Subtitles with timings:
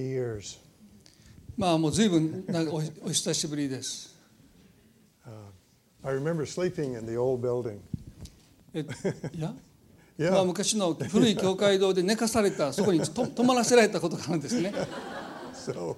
[0.00, 0.58] years.
[1.56, 4.14] まあもう随分おお久しぶりです。
[6.02, 7.78] I remember sleeping in the old building.
[8.74, 8.84] え
[9.32, 9.54] いや、
[10.16, 10.30] Yeah.
[10.30, 14.72] まあ昔の古い教会堂で寝かされたそこにと泊まらせられたことがあるんですね。
[15.54, 15.96] So,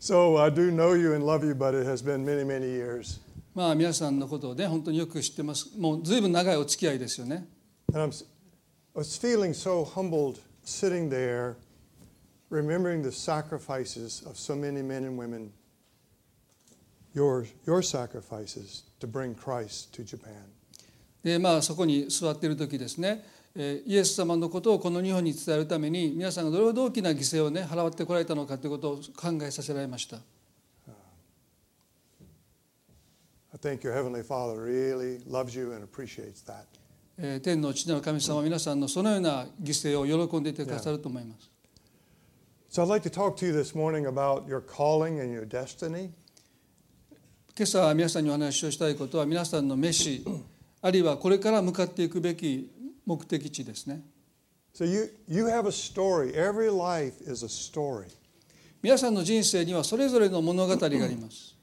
[0.00, 3.20] so I do know you and love you, but it has been many, many years.
[3.54, 5.70] まあ皆さんのことをね本当によく知ってます。
[5.78, 7.46] もう随分長いお付き合いですよね。
[7.92, 8.24] And I'm,
[8.94, 11.54] I was feeling so humbled sitting there,
[12.50, 15.52] remembering the sacrifices of so many men and women,
[17.14, 20.52] your, your sacrifices to bring Christ to Japan.
[21.22, 23.24] でまあ、そこに座っている時ですね、
[23.56, 30.18] えー、イエス様のことをこの日本に伝えるために皆さんがどれほど大きな犠牲を、ね、払ってこられたのかということを考えさせられました。
[37.40, 41.55] 天の父なる神様皆さんのそのような犠牲を喜んでいてくださると思います。
[42.68, 46.10] So I'd like to talk to you this morning about your calling and your destiny.
[47.56, 50.24] 今朝皆さんにお話をしたいことは皆さんの召し
[50.82, 52.70] あるいはこれから向かっていくべき
[53.06, 54.02] 目的地ですね
[54.74, 56.34] So you, you have a story.
[56.34, 58.08] Every life is a story.
[58.82, 61.56] 皆さんの人生にはそれぞれの物語があります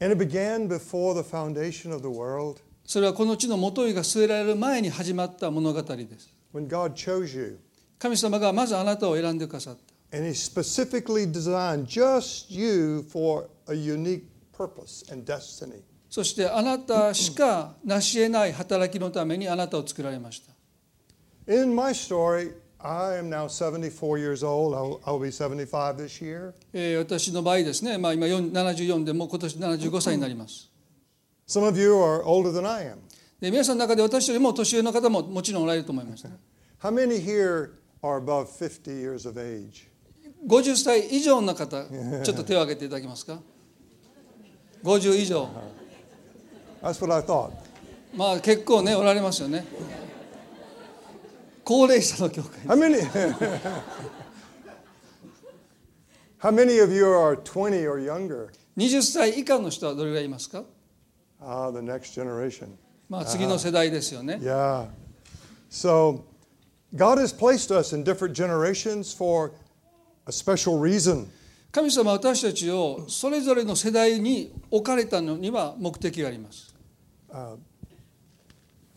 [0.00, 7.58] And it began before the foundation of the world それはこの地の元いが据えられる前に始まった物語です when God chose you.
[7.98, 15.83] 神様がまずあなたを選んでくださった And He specifically designed just you for a unique purpose and destiny.
[16.09, 20.53] そしてあなたしか成し得ない働きのためにあなたを作られました
[21.53, 24.75] In my story, I am now 74 years old.
[24.75, 26.53] I'll, I'll be 75 this year.
[26.73, 30.71] えー私の場合ですね、まあ、今4 74でもう今年75歳になります
[31.47, 32.97] Some of you are older than I am.
[33.39, 36.27] で皆さんの中で私よりも年上の方ももちろんおられると思います、
[36.81, 39.87] How many here are above 50 years of age?
[40.46, 43.40] 50歳以上の方ちょっと手を挙げていただけますか
[44.82, 45.48] 50以上
[46.82, 47.52] That's what I thought.
[48.14, 49.64] まあ結構ねおられますよね
[51.64, 53.00] 高齢者の教会 How many?
[56.38, 58.50] How many of you are 20 or younger?
[58.76, 60.64] 20歳以下の人はどれぐらいいますか
[61.40, 62.68] Ah, the next generation.
[63.08, 64.88] まあ次の世代ですよね Yeah.
[65.70, 66.24] So,
[66.94, 69.52] God has placed us in different generations for
[70.25, 71.27] a special reason.
[71.71, 76.73] 神様は私たちをそれぞれの世代に置かれたのには目的があります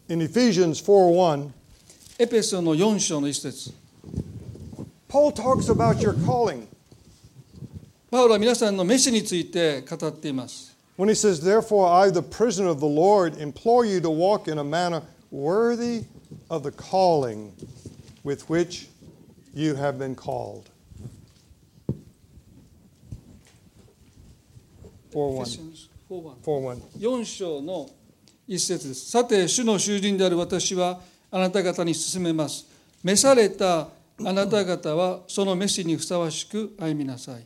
[0.08, 1.50] In Ephesians 4 1,
[2.18, 3.74] エペソの4章の一節
[5.06, 6.66] Paul talks about your calling
[8.10, 14.46] パウロは皆さんの召しについて語っています when he says, Therefore, I, the prisoner of the Lord, implore you to walk
[14.46, 16.04] in a manner worthy
[16.50, 17.54] of the calling
[18.22, 18.88] with which
[19.54, 20.68] you have been called.
[25.13, 25.90] 4 1.
[26.09, 26.81] 4 1.
[27.00, 27.90] 4章の
[28.47, 29.12] 一節です。
[29.12, 32.66] さて、主の囚人である私はあなた方に進めます。
[33.03, 33.90] 召された
[34.25, 37.45] あなた方はその召しにふさわしく歩みなさい。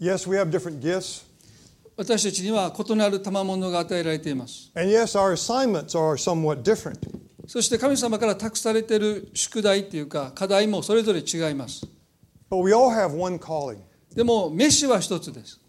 [0.00, 1.26] Yes, we have different gifts.
[1.96, 4.70] 私たちには異なる賜物が与えられています。
[4.74, 6.98] And yes, our assignments are somewhat different.
[7.46, 11.86] そして神様から託されている宿題っていうか課題もそれぞれ違います。
[12.50, 13.78] But we all have one calling.
[14.14, 15.60] でも、メシは一つです。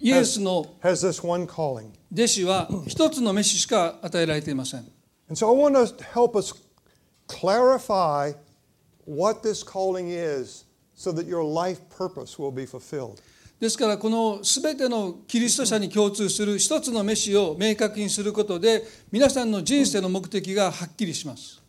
[0.00, 0.76] イエスの
[2.12, 4.86] 弟子は一つのメシしか与えられていません。
[13.60, 21.60] ですから、このすべてのキリスト者に共通する一つのメシを明確にすることで、皆さんの人生の目的がはっきりします。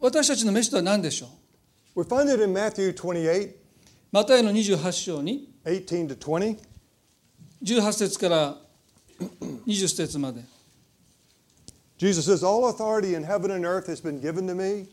[0.00, 1.26] 私たちの飯とは何でしょ
[1.96, 3.54] う We find it in Matthew 28,
[4.12, 6.56] マタイの28章に18 to 20.
[7.62, 8.56] 18節から
[9.66, 10.42] 20節まで
[11.98, 14.86] Jesus says, All authority in heaven and earth has been given to me.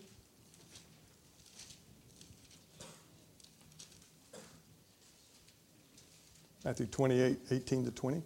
[6.63, 8.23] Matthew 28, 18 to 20.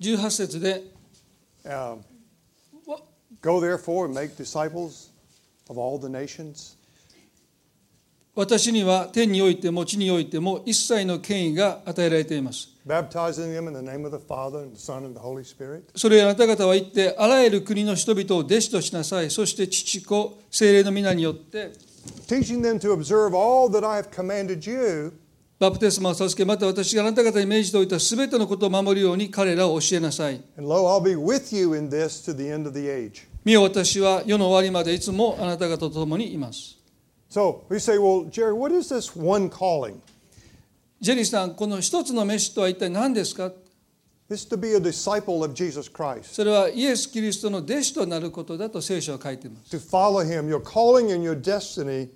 [0.00, 0.82] 18節で
[1.64, 2.02] Um?
[3.40, 5.10] Go therefore and make disciples
[8.34, 12.68] 私には天においても地においても一切の権威が与えられています。
[15.96, 21.72] それあなた方は言ってあらゆる国の人々を弟子としなさい、そして父子、精霊の皆によって、
[25.58, 30.40] バプテスマを授け、また私があなた方メージておいた全てのことを守るように彼らを教えなさい。
[33.48, 36.76] 見よ私は世の終わりまでいつもあなた方と共にいます
[37.30, 40.00] So we say, well, Jerry, what is this one calling?
[41.00, 43.50] ジェリーさんこの一つの飯とは一体何ですか
[44.28, 50.46] It's to be a disciple of Jesus Christ, それはイエス・キリストの弟子となることだと聖書は書いています to follow him.
[50.46, 52.10] Your calling and your destiny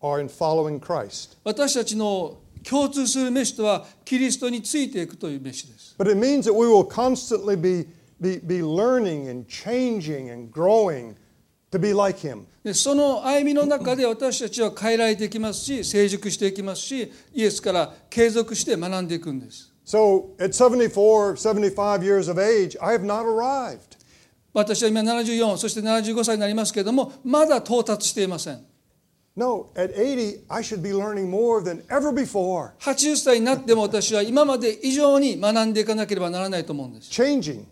[0.00, 1.36] are in following Christ.
[1.42, 7.88] 私たちの共通する飯とはキリストについていくという飯です But it means that we will constantly be,
[8.20, 11.14] be, be learning and changing and growing
[11.70, 12.46] to be like him.
[12.64, 23.96] でその歩みの中で私たちは変えられていきますし成熟していきますしイエスから継続して学んでいくんです So at 74, 75 years of age, I have not arrived.
[24.52, 28.64] 私は今74そして75歳になりますけれどもまだ到達していません
[29.36, 32.72] No, at 80, I should be learning more than ever before.
[32.80, 37.62] 80歳になっても私は今まで以上に学んでいかなければならないと思うんです Changing.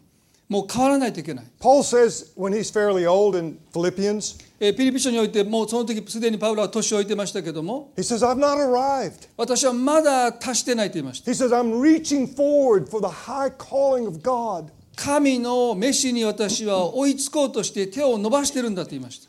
[0.49, 9.29] もう変わらないといけない Paul says when he's fairly old in Philippians, えーピリピ書においてもうその時すでにパウロは年を置いてましたけども he says, I've not arrived.
[9.37, 14.71] 私はまだ達してないと言いました He says, I'm reaching forward for the high calling of God.
[14.95, 19.29] 神の召しに私は追いつこうとして手を伸ばしてるんだと言いました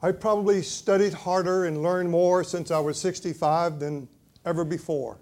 [0.00, 4.06] I probably studied harder and learned more since I was 65 than
[4.44, 5.16] ever before.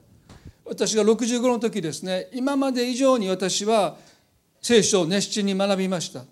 [0.65, 3.97] 私が65の時ですね今まで以上に私は
[4.61, 6.25] 聖書を熱心に学びました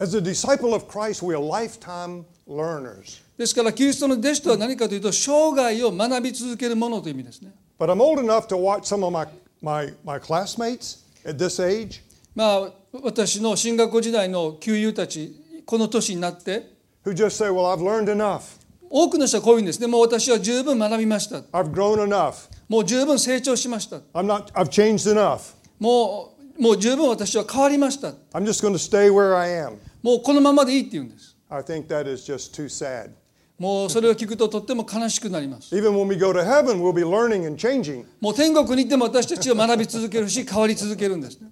[0.00, 3.20] As a disciple of Christ, we are lifetime learners.
[3.36, 9.26] ですからキリストの弟子とは何かというと生涯を学び続けるものという意味ですね But I'm old enough to watch some of my,
[9.60, 12.02] my, my classmates at this age
[12.34, 12.72] まあ
[13.02, 15.34] 私の進学校時代の旧友たち
[15.66, 18.57] この年になって who just say, Well, I've learned enough.
[18.90, 22.48] 多くの人はこういうんですねもう私は十分学びました I've grown enough.
[22.68, 25.54] もう十分成長しました I'm not, I've changed enough.
[25.78, 29.76] もうもう十分私は変わりました I'm just going to stay where I am.
[30.02, 33.10] もうこのままでいいって言うんです I think that is just too sad.
[33.58, 38.04] もうそれを聞くととっても悲しくなります Even when we go to heaven, we'll be learning and changing.
[38.20, 41.48] もう天国に行っても私たちは学び続けるし変わり続けるんですね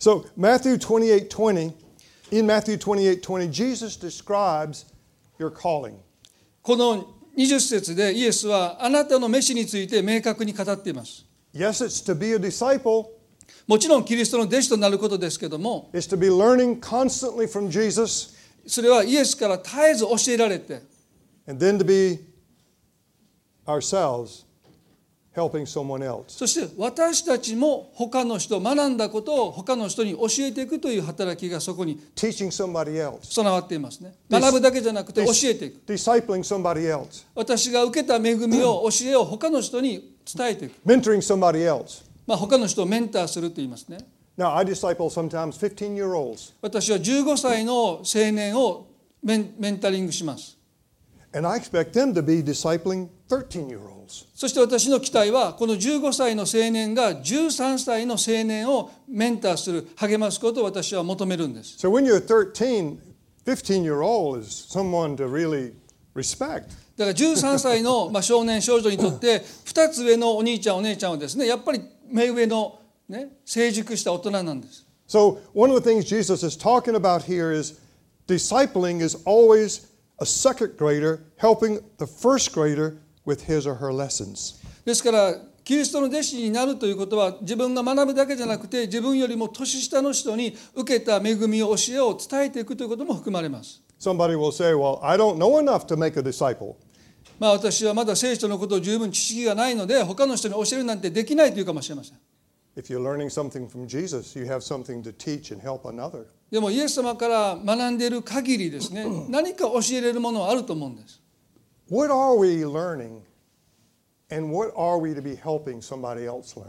[0.00, 1.72] So, Matthew 28 20,
[2.32, 4.84] in Matthew 28 20, Jesus describes
[5.38, 5.96] your calling.
[6.62, 13.06] この20節でイエスはあなたの飯について明確に語っています Yes, it's to be a disciple,
[13.66, 18.34] もちろんキリストの弟子となることですけども it's to be learning constantly from Jesus,
[18.66, 20.82] それはイエスから絶えず教えられて
[21.46, 22.24] and then to be
[23.66, 24.44] ourselves
[25.34, 26.24] helping someone else.
[26.28, 34.14] そして私たちも他の人学んだことを他の人に教えていくという働きがそこに Teaching somebody else, 備わっていますね。
[34.30, 35.92] 学ぶだけじゃなくて教えていく。
[35.92, 42.04] Discipling somebody else, 私が受けた恵みを教えを他の人に伝えていく、mentoring somebody else.
[42.26, 43.98] まあ、他の人をメンターすると言いますね。
[44.36, 48.88] Now, I disciple sometimes 15 year olds, 私は15歳の青年を
[49.22, 50.53] メンメンタリングします
[54.34, 61.78] そして私の期待はこの15歳の青年が13歳の青年をメンターする励ますことを私は求めるんです。
[66.96, 72.78] だから13歳の少年少女にとって 2つ上のお兄ちゃんお姉ちゃんはですねやっぱり目上の、
[73.44, 74.86] 成熟した大人なんです。
[75.08, 77.74] So one of the things Jesus is talking about here is
[78.26, 84.60] discipling is always a second grader helping the first grader with his or her lessons.
[84.84, 93.82] ですからキリストの弟子になるということは自分が学ぶだけじゃなくて自分よりも年下の人に受けた恵みを教えを伝えていくということも含まれます。
[93.98, 96.74] Somebody will say, Well, I don't know enough to make a disciple.
[97.38, 102.18] まあ私はまだ聖書のことを十分知識がないので他の人に教えるなんてできないというかもしれません。
[102.75, 106.25] If you're learning something from Jesus, you have something to teach and help another.
[106.49, 111.21] でもイエス様から学んでいる限りですね何か教えれるものはあると思うんです。
[111.89, 113.21] What are we learning
[114.31, 116.65] and what are we to be helping somebody else learn?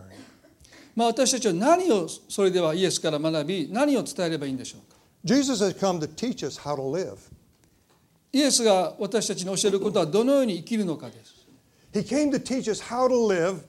[0.96, 7.18] まあ私たちは何をそれではイエスから学び何を伝えればいいんでしょうか Jesus has come to teach us how to live.
[8.32, 11.46] イエスが私たちに教えることはどのように生きるのかです。
[11.92, 13.62] He came to teach us how to live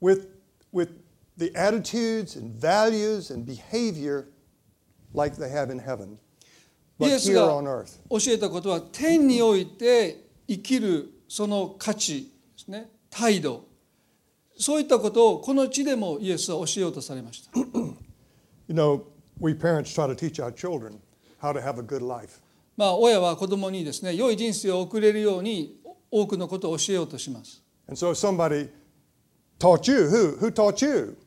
[0.00, 0.28] with,
[0.72, 0.90] with
[1.37, 4.27] the attitudes and values and behavior
[5.13, 6.17] like they have in heaven,
[6.99, 7.99] but here on earth.
[8.09, 13.65] 教えたことは天において生きるその価値ですね態度
[14.57, 17.51] そういったことをこの地でもイエスは教えようとされました
[18.67, 19.03] You know,
[19.39, 20.99] we parents try to teach our children
[21.41, 22.41] how to have a good life.
[22.77, 28.69] まあ親は子供にですね良い人生を送れるように多くのことを教えようとします And so if somebody
[29.59, 31.17] taught you, who, who taught you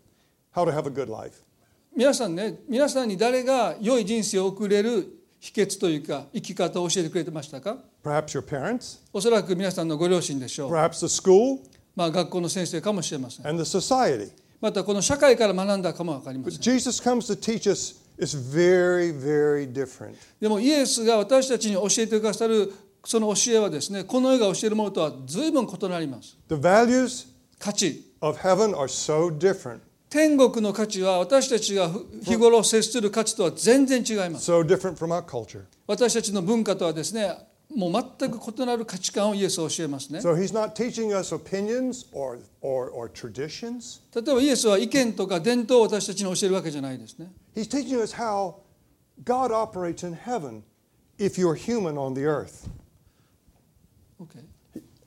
[0.57, 1.43] how to have a good life?
[1.95, 5.07] 皆さんね皆さんに誰が良い人生を送れる
[5.39, 11.59] 秘訣というか生き方を教えてくれてましたか Perhaps your parents, おそらく皆さんのご両親でしょう、perhaps the school,
[11.95, 14.31] まあ、学校の先生かもしれません and the society.
[14.61, 20.15] またこの社会から学んだかも分かりま But せん Jesus comes to teach us it's very, very different.
[20.41, 22.73] でもイエスが私たちに教えてくださる
[23.05, 27.27] その教えはですねこの世が教えるものとは随分異なります The values
[27.59, 29.81] 価値 of heaven are so different,
[30.17, 31.91] 天国の価値は私たちが
[32.25, 35.65] 日頃接する価値とは全然違います so different from our culture.
[35.87, 37.37] 私たちの文化とはですね
[37.69, 44.01] もう全く異なる価値観をイエスは教えますね So he's not teaching us opinions or, or, or traditions.
[44.15, 48.55] 例えばイエスは意見とか伝統を私たちに教えるわけじゃないですね He's teaching us how
[49.23, 50.63] God operates in heaven
[51.19, 52.71] if you're human on the earth.
[54.19, 54.43] OK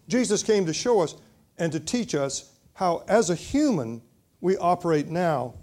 [0.08, 1.16] Jesus came to show us
[1.58, 4.02] and to teach us how, as a human,
[4.42, 5.54] we operate now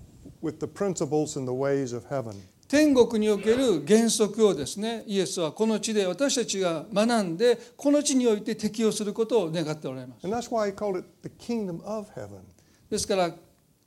[0.43, 2.35] with the principles and the ways of heaven.
[2.69, 10.27] 天国における原則をですねイエスはこの地で私たちが学んでこの地において適用することを願っておられます.
[12.91, 13.31] ですから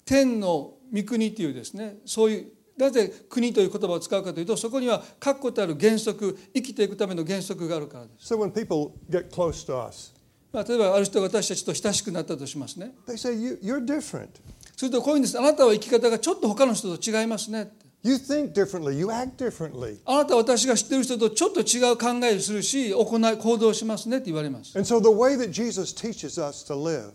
[0.05, 10.13] 天の御国というですねそういうなぜ国という言葉を使うかというとそこには確固たる原則生きていくための原則があるからです、So when people get close to us,
[10.53, 14.29] まあ、例えばある人が私たちと親しくなったとしますね they say, you, You're different.
[14.79, 17.69] するとこういうんですあなたは生き方がちょっと他の人と違いますね
[18.01, 18.98] You think differently.
[18.98, 19.98] You act differently.
[20.05, 27.12] あなたは私が知っている人とちょっと違う考えをするし行い行動しますねって言われます And so the way that Jesus teaches us to live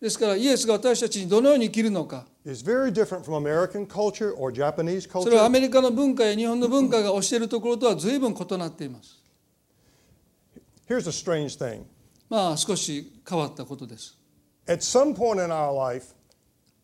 [0.00, 5.50] ですからイエスが私たちにどのように生きるのか is very different from American culture or Japanese それはア culture.
[5.50, 9.22] メリカの文化や日本の文化が教えるところとは随分異なっています
[10.88, 11.82] Here's a strange thing.
[12.30, 14.16] まあ少し変わったことです
[14.66, 16.14] At some point in our life,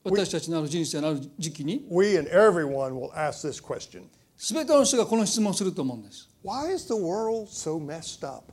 [0.04, 4.04] 私たちのある人生のある時期に we and everyone will ask this question
[4.38, 8.52] 全ての人がこの質問をすると思うんです Why is the world so messed up?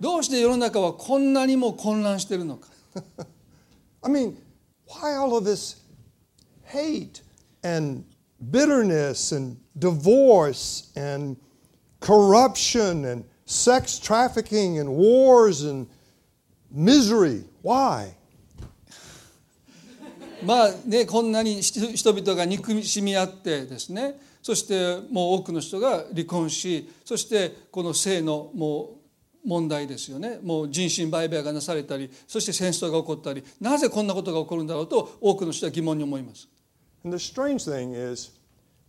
[0.00, 2.68] どうして世の中はこんなにも混乱しているのか
[4.02, 4.36] I mean,
[4.86, 5.76] why all of this
[6.64, 7.22] hate
[7.62, 8.04] and
[8.50, 11.36] bitterness and divorce and
[12.00, 15.88] corruption and sex trafficking and wars and
[16.70, 17.44] misery?
[17.62, 18.14] Why?
[20.43, 28.97] まあねこんなに人々が憎しみ合ってですねそしてもう多くの人が離婚しそしてこの性のも
[29.43, 36.47] う問題ですよねもう人身売買がなされたりそして戦争が起こったりなぜこんなことが起こるんだろうと多くの人は疑問に思います
[37.03, 38.31] And the strange thing is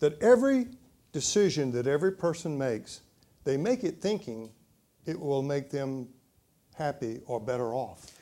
[0.01, 0.69] that every
[1.15, 3.01] decision that every person makes,
[3.45, 4.51] they make it thinking
[5.07, 6.09] it will make them
[6.75, 8.14] happy or better off.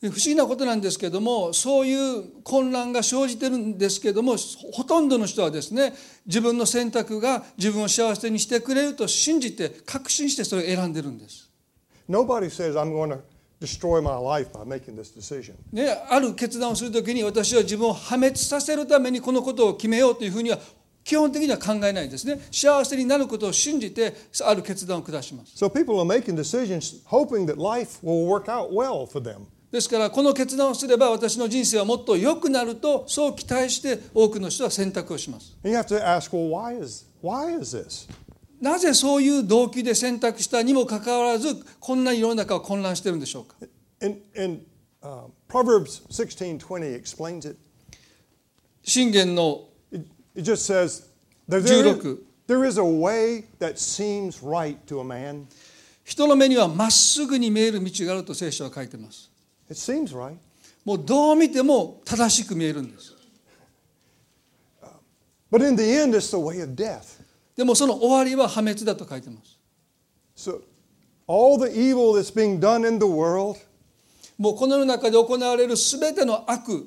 [0.00, 4.36] で不思議なことなんですけどもそういう混乱が生じてるんですけども
[4.72, 5.92] ほとんどの人はですね
[6.24, 11.50] 自分の選択が自分を幸せにしてくれると信じて確信してそれを選んでるんです。
[12.08, 13.20] Nobody says, I'm going to
[13.60, 15.54] destroy my life by making this decision.
[15.72, 20.58] ね、ある決断をするときに私は自分を破滅させるためにこのことを決めようというふうには
[21.02, 24.14] 基本的には考えないですね幸せになることを信じて
[24.44, 29.46] ある決断を下します So people are making decisions hoping that life will work out well for them.
[29.70, 35.56] ですからこの決断をすれば私の人生はもっと良くなるとそう期待して多くの人は選択をします。
[38.60, 43.54] なぜそういう動機で選択したにもかかわらずこんな世の中は混乱してるんでしょうか、
[48.82, 49.68] 信玄の
[50.36, 52.18] 16
[56.04, 59.27] 人の目にはまっすぐに見える道があると聖書は書いています。
[59.68, 60.36] It seems right.
[60.84, 63.14] もうどう見ても正しく見えるんです
[65.50, 67.22] But in the end, it's the way of death.
[67.56, 69.58] でもその終わりは破滅だと書いてます
[70.36, 70.62] So
[71.26, 73.58] all the evil that's being done in the world,
[74.38, 76.86] もうこの世の中で行われる全ての悪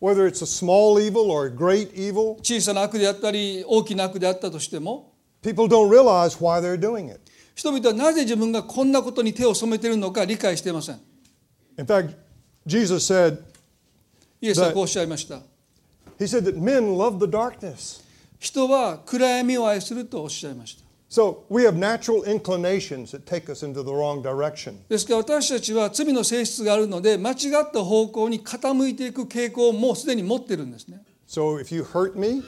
[0.00, 6.78] whether it's a small evil or a great evil, 小さな悪であったり大きな悪であったとしても people don't realize why they're
[6.78, 7.20] doing it.
[7.54, 11.00] 人々はなぜ自分がこんなことに手を染めているのか理解していません
[11.78, 12.14] In fact,
[12.66, 13.38] Jesus said,
[14.40, 15.40] イエスはこうおっしゃいました
[16.18, 18.02] He said that men love the darkness.
[18.38, 24.76] 人は暗闇を愛するとおっしゃいました So we have natural inclinations that take us into the wrong direction.
[24.88, 32.42] ですから私たちは罪の性質があるので間違った方向に傾いていく傾向をもうすでに持ってるんですね So if you hurt me,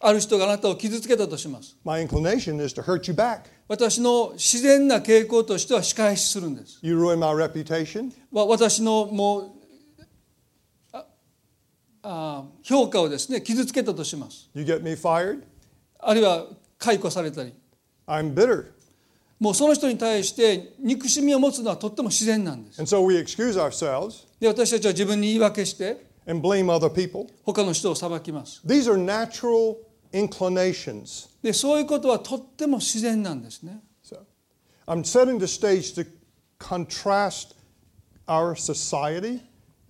[0.00, 3.42] ある人があなたを傷つけたとします My inclination is to hurt you back.
[3.72, 8.12] 私の自然な傾向としては仕返しするんです You ruin my reputation?
[8.30, 9.50] わ私のもう
[10.92, 11.06] あ
[12.02, 15.44] あ評価をですね傷つけたとします You get me fired?
[16.00, 17.54] あるいは解雇されたり
[18.06, 18.66] I'm bitter.
[19.40, 27.26] もうその人に対して憎しみを持つのはとっても自然なんです And so we excuse ourselves で私たちは自分に言い訳して and blame other people.
[27.42, 29.76] 他の人を裁きます These are natural
[30.12, 31.28] inclinations.
[31.42, 34.18] でそういうことはとっても自然なんですね So
[34.86, 36.06] I'm setting the stage to
[36.58, 37.54] contrast
[38.26, 39.40] our society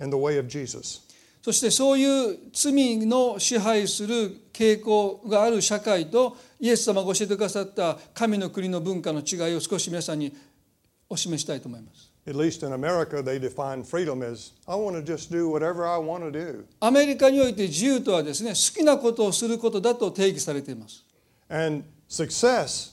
[0.01, 1.03] and the way of Jesus.
[1.43, 10.33] そしてそういう罪の支配する傾向がある社会とイエス様が教えてくださった神の国の文化の違いを少し皆さんに
[11.09, 12.12] お示ししたいと思います。
[12.28, 16.26] At least in America, they define freedom as I want to just do whatever I want
[16.26, 16.66] to do.
[16.82, 21.06] アメリカにおいて自由とはですね好きなことをすることだと定義されています。
[21.50, 22.92] And success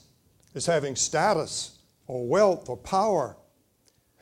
[0.54, 1.72] is having status
[2.06, 3.34] or wealth or power.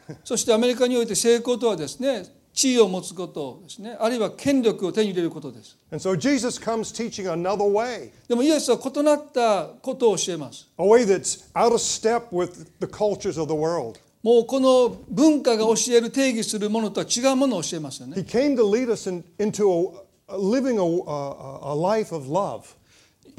[0.24, 5.76] そしてアメリカにおいて成功とはですね地位を持つことですねあるいは権力を手に入れることです。
[5.90, 10.68] And so Jesus comes teaching another way, でもイエスは異なったことを教えます。
[10.78, 14.00] a way that's out of step with the cultures of the world.
[14.27, 18.25] もうこの文化が教える定義するものとは違うものを教えますよね。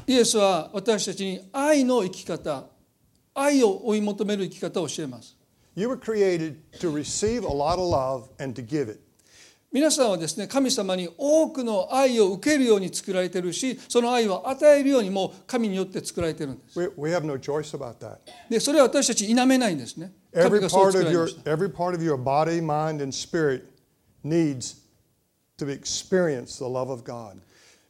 [0.06, 2.64] イエスは私たちに愛の生き方、
[3.34, 5.36] 愛を追い求める生き方を教えます。
[9.70, 16.80] 皆さんはですね神様に多くの愛を受けるように作られているしその愛を与えるようにもう神によって作られているんです。
[18.48, 20.12] でそれは私たち否めないんですね。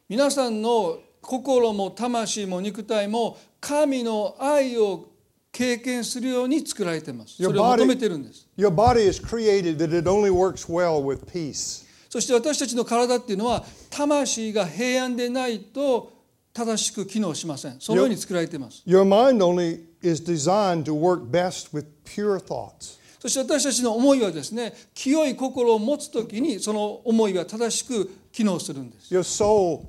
[0.09, 5.18] 皆さんの心も魂も肉体も神の愛を受けるように
[5.51, 7.35] 経験するように作られています。
[7.41, 8.47] それを求めているんです。
[8.57, 11.85] Your body is created that it only works well with peace.
[12.09, 16.11] そして私たちの体っていうのは魂が平安でないと
[16.53, 17.79] 正しく機能しません。
[17.79, 18.83] そのように作られています。
[18.85, 22.99] Your mind only is designed to work best with pure thoughts.
[23.19, 29.13] そして私たちの思いはですね清い心を持つ時にその思いが正しく機能するんです。
[29.13, 29.85] Your soul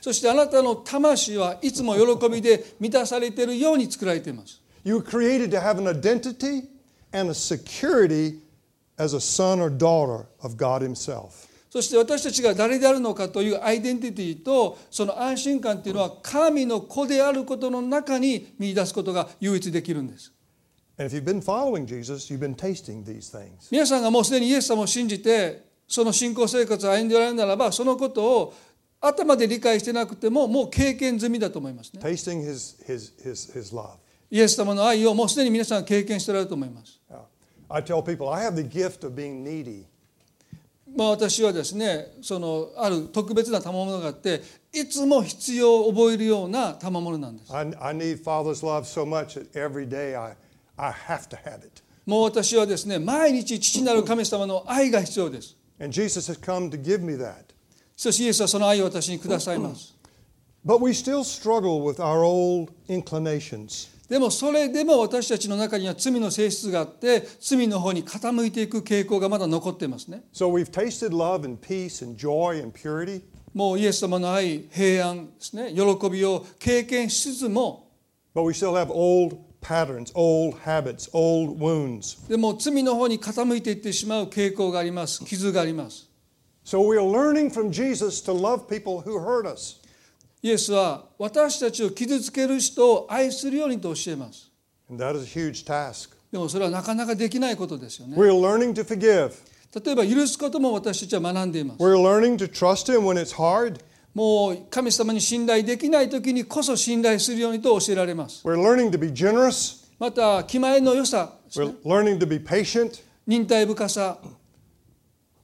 [0.00, 4.60] そしてあなたの魂はいつも喜びで満たされているように作られています。
[11.70, 20.32] そして私たちが誰であるのかというアイデンティティとその安心感というのは神の子であることの中に見出すことが唯一できるんです。
[23.70, 28.54] 皆さんがもうすでにイエス様を信じてその信仰生活を歩んでおられるならばそのことを
[29.00, 33.96] 頭で理解してなくてももう経験済みだと思いますね Tasting His, his, his, his love.
[34.30, 37.20] イエス様の愛をもうすでに皆さん経験しておられると思います Yeah.
[37.70, 39.84] I tell people, I have the gift of being needy.
[40.96, 50.34] まあ私はですねそのある特別な賜物があっていつも必要を覚えるような賜物なんです I, I need Father's love so much that every day I,
[50.76, 51.82] I have to have it.
[52.06, 57.53] もう私はですね毎日父なる神様の愛が必要です And Jesus has come to give me that.
[57.95, 59.95] そしてイエスはその愛を私にくださいます
[60.65, 63.89] But we still struggle with our old inclinations.
[64.07, 73.21] でもそれでも私たちの中には罪の性質があって罪の方に傾いていく傾向がまだ残っていますね So we've tasted love and peace and joy and purity.
[73.53, 77.89] もうイエス様の愛平安ですね喜びを経験しつつも
[78.35, 79.37] But we still have old
[79.68, 82.26] patterns, old habits, old wounds.
[82.28, 86.08] でも罪の方に傾いていってしまう傾向があります傷があります
[86.64, 89.76] So we are learning from Jesus to love people who hurt us.
[90.42, 94.50] イエスは私たちを傷つける人を愛するようにと教えます
[94.90, 96.10] And that is a huge task.
[96.32, 99.32] でもそれはなかなかできないことですよね We're learning to forgive.
[99.84, 103.80] 例えば許すことも私たちは学んでいます We're learning to trust Him when it's hard.
[104.18, 109.86] もう神様に信頼できない時にこそ信頼するようにと教えられます We're learning to be generous.
[109.96, 113.00] また気前の良さ We're learning to be patient.
[113.28, 114.18] 忍耐深さ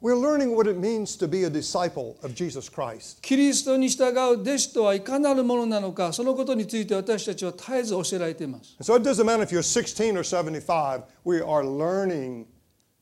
[0.02, 3.22] We're learning what it means to be a disciple of Jesus Christ.
[3.22, 12.46] キリストに従う弟子とはいかなるものなのかそのことについて私たちは絶えず教えられています So it doesn't matter if you're 16 or 75, we are learning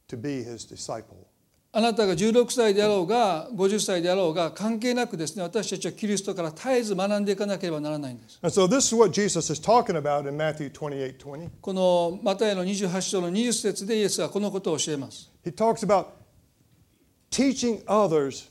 [0.09, 1.32] to be His disciple.
[1.75, 8.39] あなたが16歳であろうが50歳であろうが関係なくですね私たちはキリストから絶えず学んでいかなければならないんです。
[8.43, 8.69] So、
[11.63, 15.31] このマタイの28章の20節でイエスはこのことを教えます。
[15.47, 16.09] He talks about
[17.31, 18.51] teaching others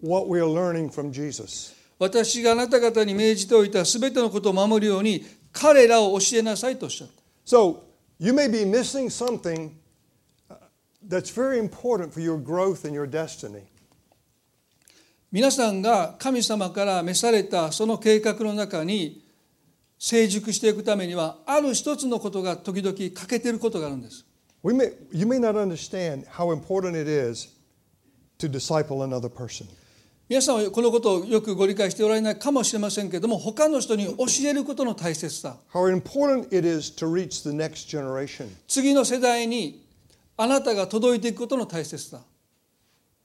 [0.00, 0.40] what we
[1.98, 7.22] 私があなた方に命じておいたすべてのことを守るように彼らを教えなさいとおっしゃった。
[11.08, 13.62] that's very important for your growth and your destiny.
[15.32, 19.22] 皆さんが神様から召されたその計画の中に
[19.98, 24.24] 成熟していくためにはある一つのことが時々欠けていることがあるんです。
[24.62, 24.74] み
[30.34, 35.56] なさんはこのことをよくご理解しておられないかもしれませんけれども他の人に教えることの大切さ。
[38.66, 39.85] 次の世代に
[40.36, 42.22] あなたが届いていくことの大切さ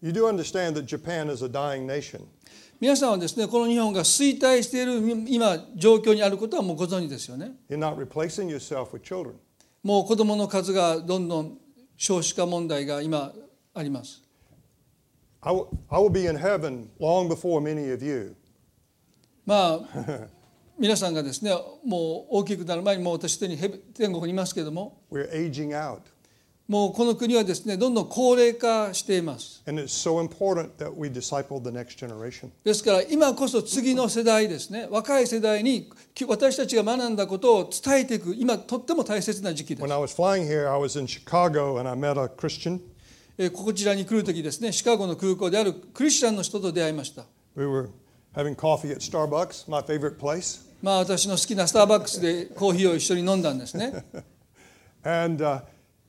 [0.01, 2.21] You do understand that Japan is a dying nation.
[2.79, 4.93] 皆さんはですねこの日本が衰退している
[5.27, 9.33] 今状況にあることはもうご存知ですよね You're not replacing yourself with children.
[9.83, 11.57] もう子どもの数がどんどん
[11.97, 13.31] 少子化問題が今
[13.75, 14.23] あります
[15.41, 18.35] I will, I will be in heaven long before many of you.
[19.45, 20.27] まあ
[20.79, 21.51] 皆さんがですね
[21.85, 25.99] もう大きくなる前にもう私天国にいますけれども We're aging out.
[26.71, 29.61] もうこの国はですね、どんどん高齢化しています。
[32.63, 35.91] ですから、今こそ次の世代ですね、若い世代に
[36.25, 39.83] 私たちが学んだことを伝えていく、今とっても大切な時期です。
[40.47, 40.71] Here,
[43.51, 47.25] こちらに来るときですね、シカゴの空港であるクリスチャンの人と出会いました。
[50.81, 54.05] まあ私の好きなスターバックスでコーヒーを一緒に飲んだんですね。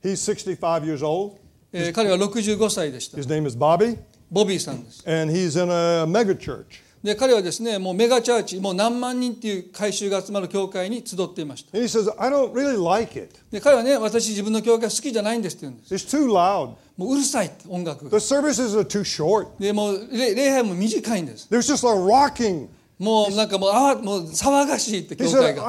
[0.03, 1.37] he's 65 years old.
[1.73, 3.99] えー彼は65歳でした His name is Bobby,
[4.31, 6.65] ボビーさんです and he's in a mega church.
[7.03, 13.41] で彼はですねもうメガチャーチもう何万人っていう改宗が集まる教会に集っていました And he says, I don't really like it.
[13.51, 16.75] で彼はね私自分の教会好きじゃないんですって言うんです It's too loud.
[16.97, 19.49] もううるさいって音楽 The services are too short.
[19.59, 22.69] でもう礼礼拝も短いんです There's just a rocking.
[23.03, 25.65] もうなんかもうあわもう騒がしいって教会が.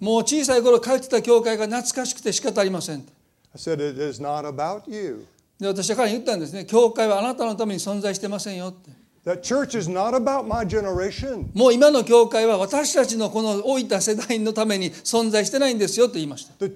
[0.00, 3.04] もう小さい頃通ってた教会が懐かしくて仕方ありません
[3.54, 5.26] I said, It is not about you.
[5.60, 8.90] で私は彼に言ったんですね教会はあなたのために存在してませんよって
[9.24, 11.46] That church is not about my generation.
[11.54, 16.72] もう今の教会は私たちのこの老いた世代のために存在してないんですよと言いました The-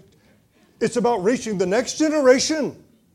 [0.78, 2.74] It's about reaching the next generation.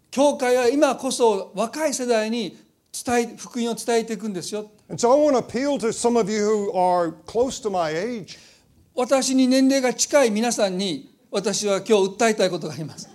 [0.10, 2.57] 教会は今こそ若い世代に
[2.91, 7.93] 伝え福音を伝えていくんですよ And so I want to appeal to some of you who are close to my
[7.93, 8.38] age.
[8.93, 13.10] 私に年齢が近い皆さんに私は今日訴えたいことがあります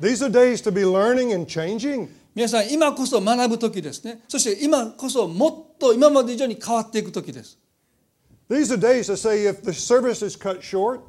[0.00, 2.08] These are days to be learning and changing.
[2.34, 7.58] 皆さん今こそ学ぶ時ですねそして今こそもっと今まで以上に変わっていく時です
[8.50, 11.00] These are days to say if the service is cut short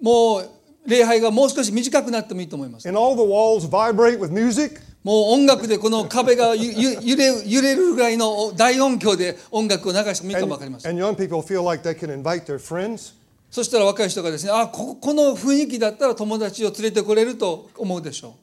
[0.00, 0.50] もう
[0.88, 11.88] 礼拝がもう少し短くなってもいいと思います and all the walls vibrate with music, もう音楽でこの壁がゆゆ揺れ揺れるぐらいの大音響で音楽を流してもいいか and, もわかります and young people feel like
[11.88, 13.14] they can invite their friends.
[13.50, 18.36] そしたら若い人がですねあここの雰囲気だったら友達を連れてこれると思うでしょ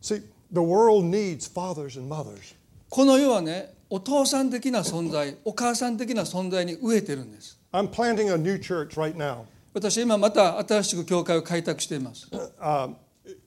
[0.00, 2.54] う See, the world needs fathers and mothers.
[2.88, 9.44] この世はねお父さん的な存在お母さん的な存在に飢えてるんです I'm planting a new church right now.
[9.74, 12.28] 私は今また新しく教会を開拓しています
[12.60, 12.96] Um,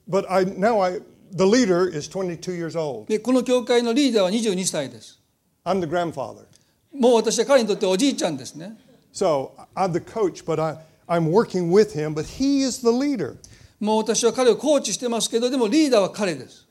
[0.08, 1.00] but I now I
[1.34, 3.06] the leader is 22 years old.
[3.08, 5.20] でこの教会のリーダーは22歳です
[5.64, 6.46] I'm the grandfather.
[6.92, 8.76] もう私は彼にとっておじいちゃんですね
[9.12, 13.36] So I'm the coach, but I, I'm working with him, but he is the leader.
[13.80, 16.68] もう私は彼をコーチしてますけどでもリーダーは彼です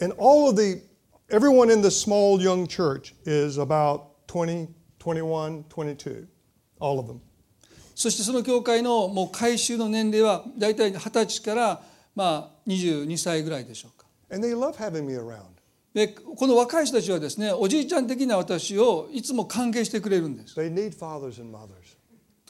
[0.00, 0.82] And all of the,
[1.30, 4.68] everyone in this small young church is about 20,
[5.04, 6.26] 21, 22.
[6.80, 7.20] All of them.
[7.94, 11.80] そしてその教会のもう改修の年齢は大体二十歳から
[12.14, 15.42] まあ22歳ぐらいでしょうか And they love having me around.
[15.94, 21.96] でこの若い人たちはですねおじいちゃん的な私をいつも歓迎してくれるんです They need fathers and mothers.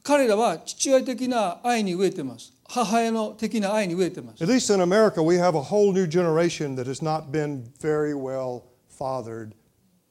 [0.02, 7.64] 彼らは父親的な愛に飢えてます母親の的な愛に飢えてます At least in America, we have a whole new generation that has not been
[7.80, 9.52] very well fathered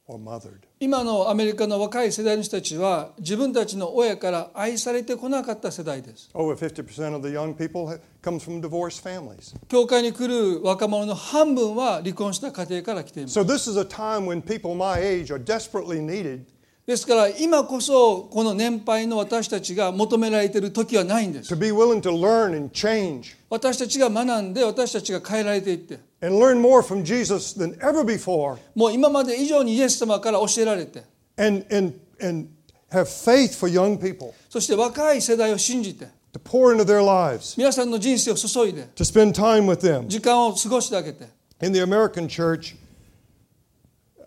[0.06, 0.66] or mothered.
[0.80, 7.86] 今のアメリカの若い世代の人たちは自分たちの親から愛されてこなかった世代です Over 50% of the young people
[8.22, 9.54] comes from divorced families.
[9.68, 16.40] 教会に来る若者の半分は離婚した家庭から来ています So this is a time when people my age are desperately needed
[16.86, 27.76] ですから今こそこの年配の私たちが求められている時はないんです to be willing to learn and change 私たちが学んで私たちが変えられていって and learn more from Jesus than
[27.80, 31.04] ever before もう今まで以上にイエス様から教えられて
[31.36, 32.48] and, and, and
[32.90, 34.32] have faith for young people.
[34.48, 40.06] そして若い世代を信じて to pour into their lives, 皆さんの人生を注いで to spend time with them.
[40.06, 41.28] 時間を過ごしてあげて
[41.60, 42.76] In the American church,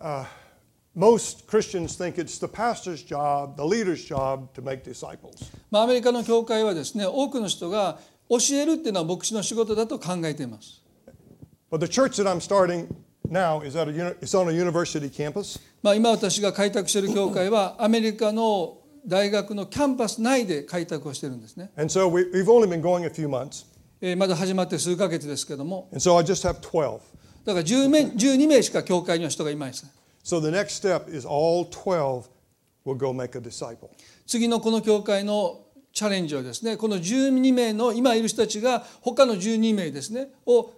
[0.00, 0.24] uh,
[0.94, 5.50] most Christians think it's the pastor's job, the leader's job to make disciples.
[5.70, 10.77] まあ、アメリカの教会はですね多くの人が教えるっていうのは牧師の仕事だと考えています、
[11.70, 12.88] But the church that I'm starting
[13.28, 22.80] now is at a it's on a university campus, まあ、今私が開拓している教会はアメリカの大学のキャンパス内で開拓をしてるんですね、and so we, we've only been
[22.80, 23.66] going a few months,
[24.00, 27.00] えーまだ始まって数ヶ月ですけども and so I just have 12.
[27.44, 29.90] だから10名12名しか教会には人がいません
[30.24, 32.24] So the next step is all 12
[32.86, 33.90] will go make a disciple.
[34.26, 35.60] 次のこの教会の
[35.92, 40.70] チャレンジはですねこの12名の今いる人たちが他の12名ですねを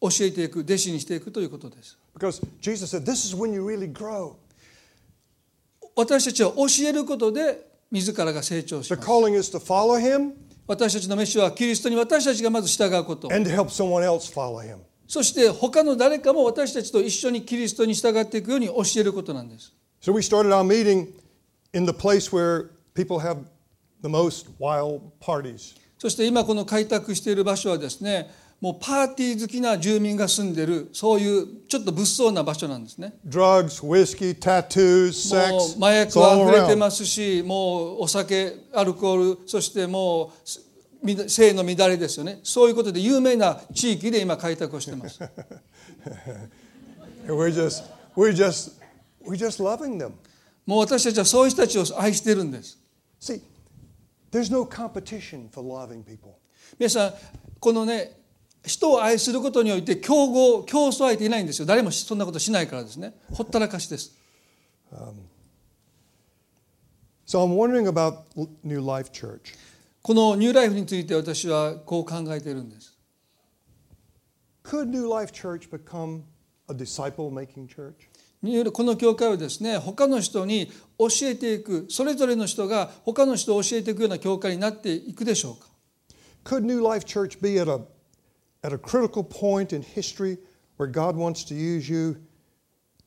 [0.00, 1.98] 教えていく、弟子にしていくということです。
[5.96, 8.90] 私たちは教えることで自らが成長しす。
[8.90, 8.98] る
[10.66, 13.28] 私たちのメシはキリストに私たちがまず従うこと。
[15.08, 19.72] そして他の誰かも私たちと一緒にキリストに従っていくように教えることなんです。
[25.98, 28.30] そして今この開拓している場所はですね、
[28.60, 35.76] もうパーティー好きな住民が住んでるそういうちょっと物騒な場所なんですね Drugs, whiskey, tattoos, もう sex.
[35.78, 40.30] 麻薬は溢れて.ますしもうお酒アルコールそしてもう
[41.02, 45.20] み性の乱れですよねそういうことで有名な地域で今開拓をしてます
[47.26, 47.84] we're just,
[48.16, 48.72] we're just,
[49.26, 50.12] we're just loving them.
[50.66, 52.78] もう私たちはそういう人たちを愛してるんです
[53.20, 53.40] See,
[54.30, 56.34] there's no competition for loving people.
[56.78, 57.14] 皆さん
[57.58, 58.19] このね
[58.64, 61.66] 人を愛することにおいて競合競争相手いないんですよ。
[61.66, 63.14] 誰もそんなことしないからですね。
[63.32, 64.16] ほったらかしです。
[67.26, 68.24] So I'm wondering about
[68.64, 69.54] New Life Church.
[70.02, 72.96] このニューライフについて私はこう考えているんです。
[74.64, 76.22] Could New Life Church become
[76.68, 77.94] a disciple making church?
[78.72, 85.68] この教会はですね他の人に教えていくそれぞれの人が他の人を教えていくような教会になっていくでしょうか。
[86.44, 87.80] Could New Life Church be at a,
[88.62, 90.38] at a critical point in history
[90.76, 92.16] where God wants to use you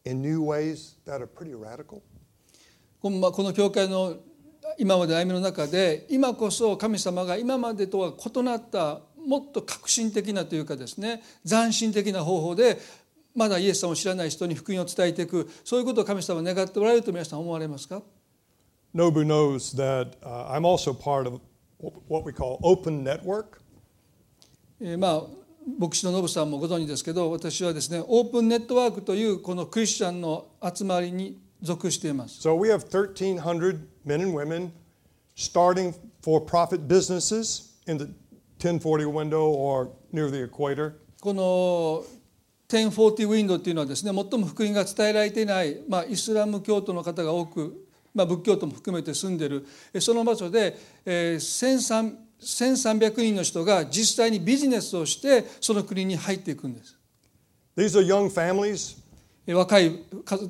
[0.06, 2.02] in new ways that are pretty radical?
[3.02, 4.16] この教会の
[4.78, 12.78] 今まで歩みの中で今こそ神様が今までとは異なったもっと革新的なというかですね斬新的な方法で
[13.36, 18.02] まだイエス様を知らない人に福音を伝えていくそういうことを神様は願っておられると皆さん思われますか
[18.96, 21.42] Nobu knows that uh, I'm also part of
[22.08, 23.60] what we call Open Network.
[24.80, 25.42] えーまあ
[25.80, 34.71] 牧師のノブさんもご存知ですけど私はですねオープンネットワークというこのクリスチャンの集まりに属しています So we have 1,300 men and women
[35.36, 38.10] starting for profit businesses in the
[38.60, 40.93] 1040 window or near the equator.
[41.21, 42.04] この
[42.69, 56.97] 1040ウィンドウっていうのはですね最も福音が伝えられていない、まあ、イスラム教徒の方が多く、まあ、仏教徒も含めて住んでるえその場所で、えー、1300 1300人の人が実際にビジネスをしてその国に入っていくんです
[57.75, 58.97] These are young families
[59.45, 59.99] え若い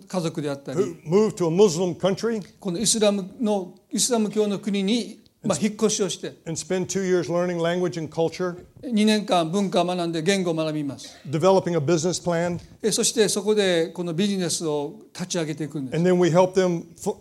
[0.08, 8.14] 家族であったり who move to a Muslim country このイスラムのイスラム教の国に、まあ、引っ越しをして and spend two years learning language and
[8.14, 17.18] culture, 2年間文化を学んで言語を学びます developing a business plan, えそしてそこでこのビジネスを立ち上げていくんです and then we help them fu-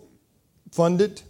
[0.71, 1.23] fund it,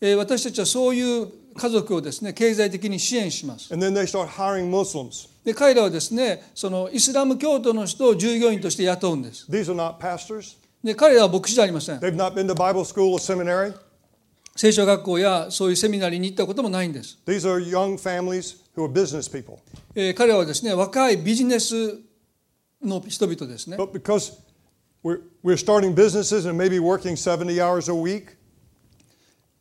[0.00, 5.28] えー私たちはそういう家族をですね経済的に支援します and then they start hiring Muslims.
[5.44, 10.56] で彼らはですねそのイスラム教徒の人を従業員として雇うんです These are not pastors.
[10.84, 13.74] で彼らは牧師じゃありません They've not been to Bible school or seminary.
[14.54, 19.58] 聖書学校やそういうセミナリーに行ったこともないんです、These are young families who are business people.
[19.94, 21.98] えー彼らはですね若いビジネス
[22.82, 24.32] の人々ですね But because
[25.04, 28.36] we're, we're starting businesses and maybe working 70 hours a week,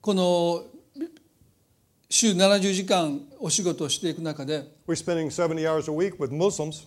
[0.01, 0.63] この
[2.09, 6.85] 週70時間お仕事をしていく中で we're spending 70 hours a week with Muslims,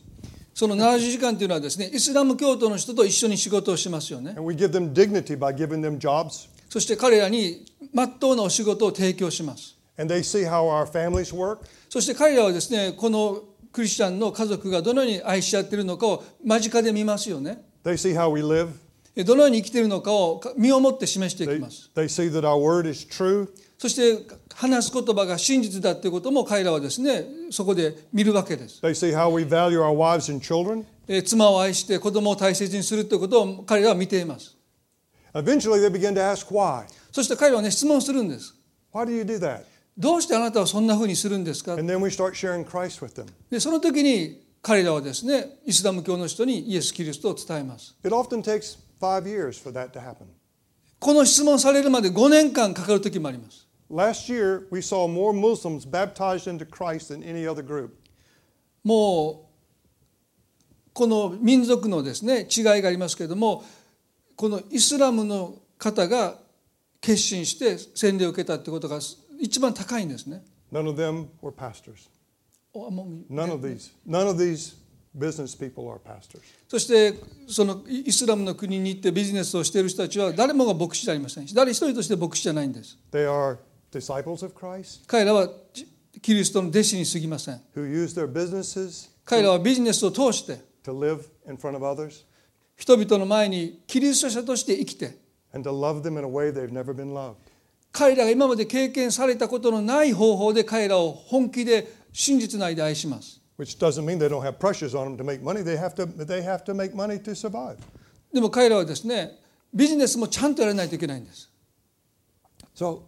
[0.54, 4.30] その70時間というのはですねイスラム教徒の人と一緒に仕事をしますよね。
[4.30, 9.76] And we give them dignity by giving them jobs, そして彼らに真っ当なお仕事を提供します。
[9.98, 17.64] And they see how our families work, そして彼らはですねこのクリスチャンの家族がどのように愛し合っているのかを間近で見ますよね。
[17.84, 18.70] They see how we live,
[19.24, 21.90] どのように生きているのかを身をもって示していきます
[23.78, 30.84] そして話す言葉が真実だということも彼らはですねそこで見るわけです they see how we value our wives and children.
[31.06, 34.56] えー妻を愛して子供を大切にするということを彼らは見ています
[35.34, 36.84] Eventually, they begin to ask why.
[37.12, 38.54] そして彼らはね質問するんです
[38.92, 39.60] Why do you do that?
[39.96, 43.26] どうしてあなたはそんなふうにするんですか And then we start sharing Christ with them.
[43.50, 50.26] でその時に彼らはですねイスラム教の人にイエス・キリストを伝えます It often takes five years for that to happen.
[50.98, 57.90] この質問されるまで5年間かかる時もあります Last year, we saw more Muslims baptized into Christ than any other group.
[58.84, 59.48] もう
[60.92, 63.64] この民族のですね違いがありますけれども
[64.36, 66.38] このイスラムの方が
[67.00, 68.98] 決心して洗礼を受けたってことが
[69.38, 70.42] 一番高いんですね。
[70.72, 72.08] None of them were pastors.
[72.74, 73.92] None of these.
[74.06, 74.74] None of these
[75.16, 76.40] business people are pastors.
[76.68, 77.14] そして
[77.46, 82.98] そのイスラムの国に行ってビジネスをしている人たちは誰もが牧師じゃありませんし誰一人として牧師じゃないんです。
[83.12, 83.58] They are
[85.06, 85.48] 彼らは
[86.20, 87.60] キリストの弟子にすぎません。
[89.24, 90.60] 彼らはビジネスを通して
[92.76, 95.16] 人々の前にキリスト者として生きて
[97.92, 103.40] 彼らが今まで経験されたことのない方法で彼らを本気で真実の愛で愛します。
[108.32, 109.38] でも彼らはですね、
[109.74, 111.50] ビジネスもちゃんとやらないといけないんです。
[112.76, 113.00] So,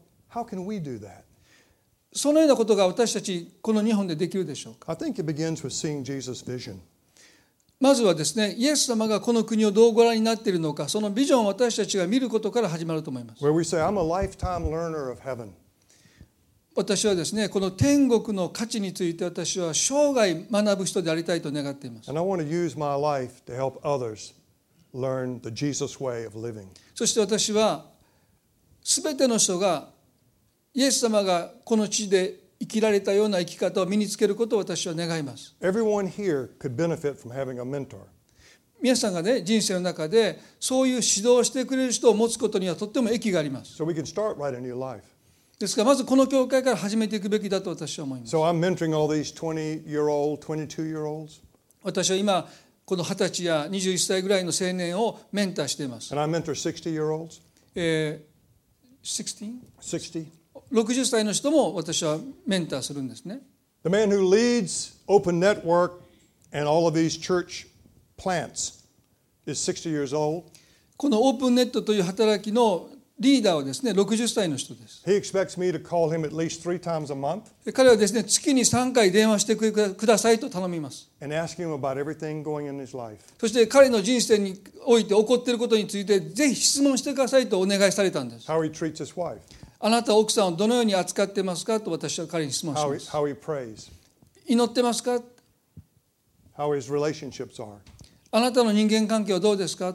[2.12, 4.97] そのようなことが私たちこの日本でできるでしょうか？
[7.81, 13.43] まずはですね、イエス様がこの国をどうご覧になっているのか、そのビジョンを私たちが見ることから始まると思います。
[16.77, 22.12] 私はですね、この天国の価値について私は生涯学ぶ人でありたいと願っています。
[26.95, 27.87] そして私は
[28.85, 29.88] 全ての人が
[30.73, 38.03] イエス様がこの地で生きられたような生き方を身につけることを私は願います Everyone here could benefit from having a mentor.
[38.81, 45.03] 皆さんがね人生の中でそういう指導をしてくれる人を持つことにはとっても益があります So we can start right a new life.
[45.59, 51.41] ですからまずこの教会から始めていくべきだと私は思います So I'm mentoring all these 20 year old, 22 year olds,
[51.83, 52.49] 私は今
[52.85, 57.43] この20歳や21歳ぐらいの青年をメンターしています、and I mentor 60 year olds,
[57.75, 59.55] えー、16?
[59.81, 60.39] 60.
[60.73, 63.41] 60歳の人も私はメンターするんですね
[63.83, 65.93] The man who leads Open Network
[66.53, 67.67] and all of these church
[68.17, 68.85] plants
[69.47, 70.45] is 60 years old.
[70.97, 72.89] このオープンネットという働きの
[73.21, 75.03] リーダーはですね、60歳の人です。
[77.75, 81.11] 彼はですね、月に3回電話してくださいと頼みます。
[83.39, 88.47] そして彼の人生において起こっていることについて、ぜひ質問してくださいとお願いされたんです。
[89.83, 93.11] あなた奥さんをどのように扱ってますかと私は彼に質問します。
[94.47, 95.21] 祈ってますか？
[98.33, 99.95] あなたの人間関係はどうですか？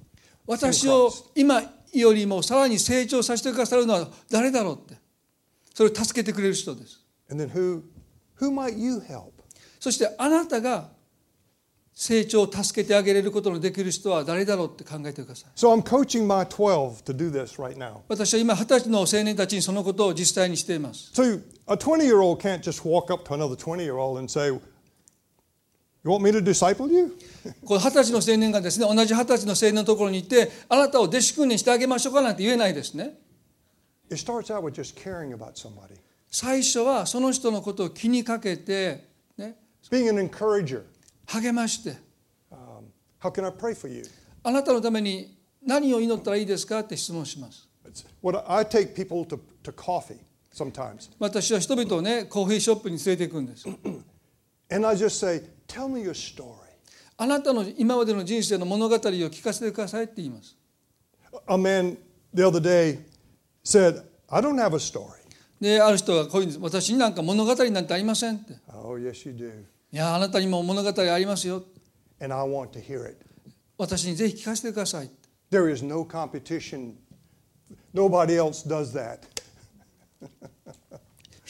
[0.51, 1.61] 私を今
[1.93, 4.95] よりもさらに成長させてくださるのは誰だろうって
[5.73, 7.81] それを助けてくれる人です who
[8.37, 9.31] who?
[9.79, 10.89] そしてあなたが
[11.93, 17.77] 成長を助けてあげれることのできる人は誰だろうって考えてください So I'm coaching my 12 to do this right.
[18.09, 24.19] 私は今二十歳の青年たちにそのことを実際にしています So a 20 year old can't just walk up to another 20 year old
[24.19, 24.51] and say,
[27.61, 33.19] 二十歳の青年がですね同じ二十歳の青年のところに行ってあなたを弟子訓練してあげましょうかなんて言えないですね。
[36.29, 39.57] 最初はその人のことを気にかけて、ね、
[39.89, 40.83] Being an encourager.
[41.27, 41.95] 励まして、
[44.43, 47.69] あなたのために何を祈ったらいいですかって質問します。
[51.19, 53.67] 私は人々を、ね、コーヒーショップに連れて行くんです。
[55.71, 56.57] Tell me your story.
[57.17, 60.57] あなたの今までの人生の物語を聞かせてくださいって言います
[61.47, 61.97] A man
[62.33, 62.99] the other day
[63.63, 65.21] said, I don't have a story.
[65.61, 69.63] である人がこういうんです私になんか物語なんてありませんって Oh, yes, you do.
[69.93, 71.63] いやあなたにも物語ありますよ
[72.19, 73.17] And I want to hear it.
[73.77, 75.09] 私にぜひ聞かせてください
[75.51, 76.95] There is no competition.
[77.93, 79.19] Nobody else does that.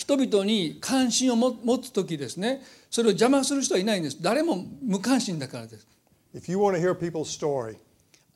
[0.02, 2.64] 人々に関心を持持つ時ですね。
[2.90, 4.18] それを邪魔する人はいないんです。
[4.20, 5.88] 誰も無関心だからです。
[6.34, 7.78] If you want to hear people's story,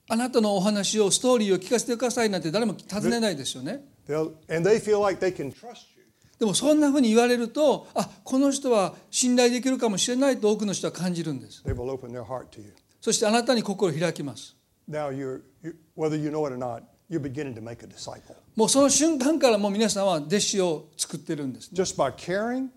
[0.07, 3.83] あなたのお話をストーリーを聞かせてくださいなんて誰も尋ねないですよね。
[4.07, 6.05] and they feel like they can trust you.
[6.37, 11.63] でもそんなふうに言われるとあこの人は信頼できるかもしれないと多くの人は感じるんです。
[11.65, 12.75] They will open their heart to you.
[13.01, 14.55] そしてあなたに心を開きます。
[14.87, 18.35] Now, you're, you, whether you know it or not, you're beginning to make a disciple.
[18.55, 22.69] もうその瞬間からもう皆さんは弟子を作ってるんです Just by caring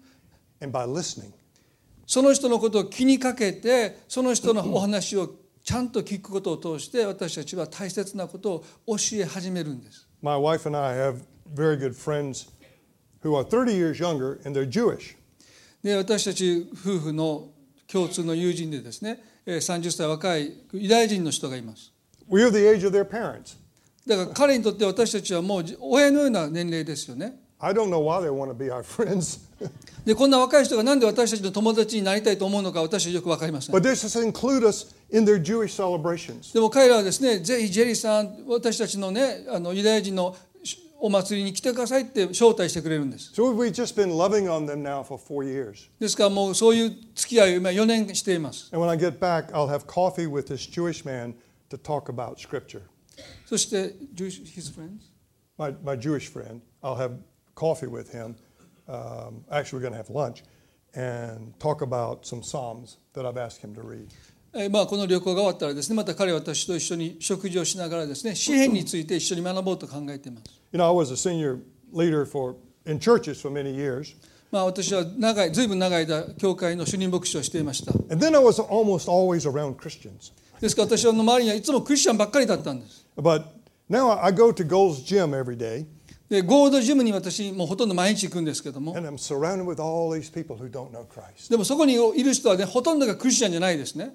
[0.60, 1.32] and by listening.
[2.06, 5.30] その人のことを気にかけてその人のお話を
[5.62, 11.20] ちゃんと聞くことを通して私たちは大切なことを教え始めるんです My wife and I have
[11.54, 12.48] very good friends
[13.22, 15.16] who are 30 years younger and they're Jewish.
[15.82, 17.50] で私たち夫婦の
[17.86, 21.92] 共通の友人でですねえー30歳若いユダヤ人の人がいます
[22.28, 23.56] We're the age of their parents.
[24.08, 27.38] だから彼にとって私たちはもう親のような年齢ですよね。
[30.06, 33.74] でこんな若い人がなんで私たちの友達になりたいと思うのか私はよく分かりません。
[36.54, 40.34] でも彼らはですね、ぜひジェリーさん、私たちの,、ね、あのユダヤ人の
[41.00, 43.32] お祭りに来てくださいって招待してくれるんです。
[46.00, 48.70] ですからもうそういう付き合いを今4年しています。
[48.72, 51.34] And when I get back, I'll have coffee with this Jewish man
[51.70, 52.82] to talk about scripture.
[53.46, 55.00] そして Jewish- his friends
[55.58, 57.18] My, my Jewish friend, I'll have
[57.56, 58.36] coffee with him.
[58.86, 60.44] Um, actually, we're going to have lunch
[60.94, 64.08] and talk about some Psalms that I've asked him to read.
[64.54, 71.60] えーまあ、この旅行が終わったらですねまた彼は私と一緒に食事をしながらですね詩篇について一緒に学ぼうと考えています、You know, I was a senior
[71.92, 72.56] leader for
[72.86, 74.16] in churches for many years,
[74.50, 80.32] まあ、私は長いずいぶん長い間教会の主任牧師をしていました and then I was almost always around Christians.
[80.60, 83.06] ですから私の周りにはいつもクリスチャンばっかりだったんです。
[86.28, 88.92] でゴールドジムに私もほとんど毎日行くんですけども。
[91.48, 94.14] でもそこにいる人はね、ほとんどがクリスチャンじゃないですね。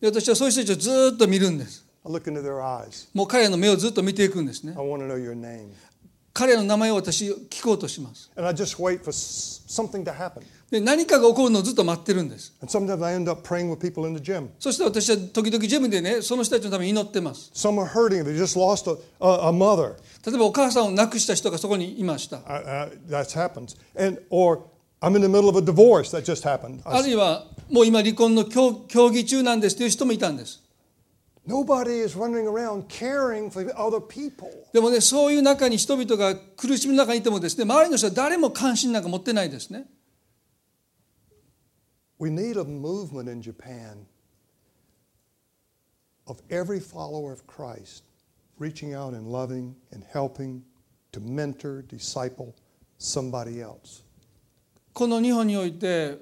[0.00, 0.76] で私はそういう人たちを
[1.08, 1.86] ずっと見るんです。
[3.14, 4.74] もう彼の目をずっと見ていくんですね。
[6.32, 8.30] 彼の名前を私聞こうとします。
[10.70, 12.52] で何かが起こるのをずっと待ってるんです。
[14.58, 17.52] そして私は時々ジムでね、その人たちのために祈ってます。
[20.26, 22.40] 例えばお母さんを亡くした人がそこにいました。
[26.84, 30.62] あるいはもう今離婚の協議中なんですという人もいたんです。
[34.72, 39.86] でもね、そういう中に人々が苦しみの中にいてもですね、周りの人は誰も関心なんか持ってないですね。
[42.18, 44.06] We need a movement in Japan
[46.26, 48.04] of every follower of Christ
[48.58, 50.62] reaching out and loving and helping
[51.12, 52.54] to mentor, disciple
[52.98, 54.02] somebody else.
[54.92, 56.18] この日本において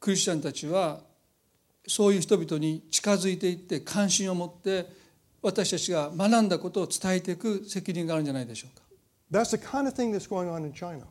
[0.00, 1.00] クリスチャンたちは
[1.86, 4.86] そういう人々に近づいていって関心を持って
[5.42, 8.84] 私たちが学んだことを伝えていく責任があるんじゃないでしょうか
[9.30, 11.06] That's the kind of thing that's going on in China.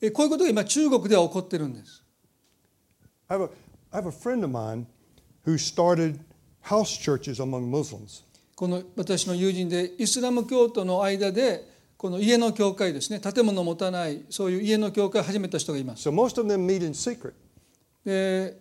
[0.00, 2.02] えこういうことが今中国では起こってるんです
[3.28, 3.50] I have a,
[3.92, 4.86] I have a friend of mine
[5.44, 6.20] who started
[6.60, 8.22] house churches among Muslims.
[8.54, 11.68] この私の友人でイスラム教徒の間で
[11.98, 17.34] この家の教会ですね建物を持たないそういう家の教会を始めた人がいます So most of them meet in secret,
[18.04, 18.56] で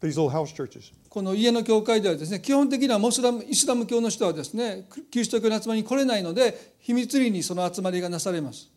[0.00, 0.92] these little house churches.
[1.08, 8.68] この家の教会ではですね基本的にはモスラムイスラム教の人はですねキリスト教の集まりに来れないので秘密裏にその集まりがなされます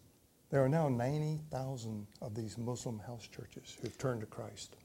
[0.49, 4.77] There are now 90,000 of these Muslim house churches who've turned to Christ.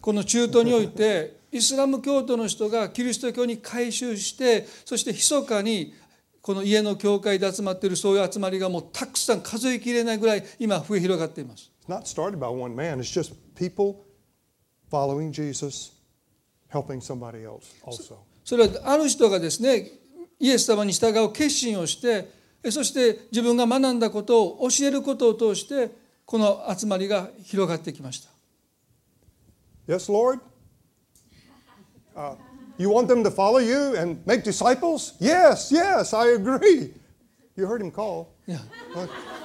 [0.00, 5.94] この中東においてイスラム教徒の人がキリスト教に改宗してそしてひそかに
[6.40, 11.70] この家の教会で集まっているそういう集まりがもうたくさん数えきれないぐらい今増え広がっています。
[18.44, 19.90] それはある人がですね
[20.38, 22.28] イエス様に従う決心をして
[22.68, 25.90] そして自分が学んだことを教えることを通して
[26.26, 28.30] この集まりが広がってきました
[29.88, 30.40] Yes, Lord?
[32.14, 32.34] Uh,
[32.78, 35.14] you want them to follow you and make disciples?
[35.18, 36.92] Yes, yes, I agree.
[37.56, 38.28] You heard him call.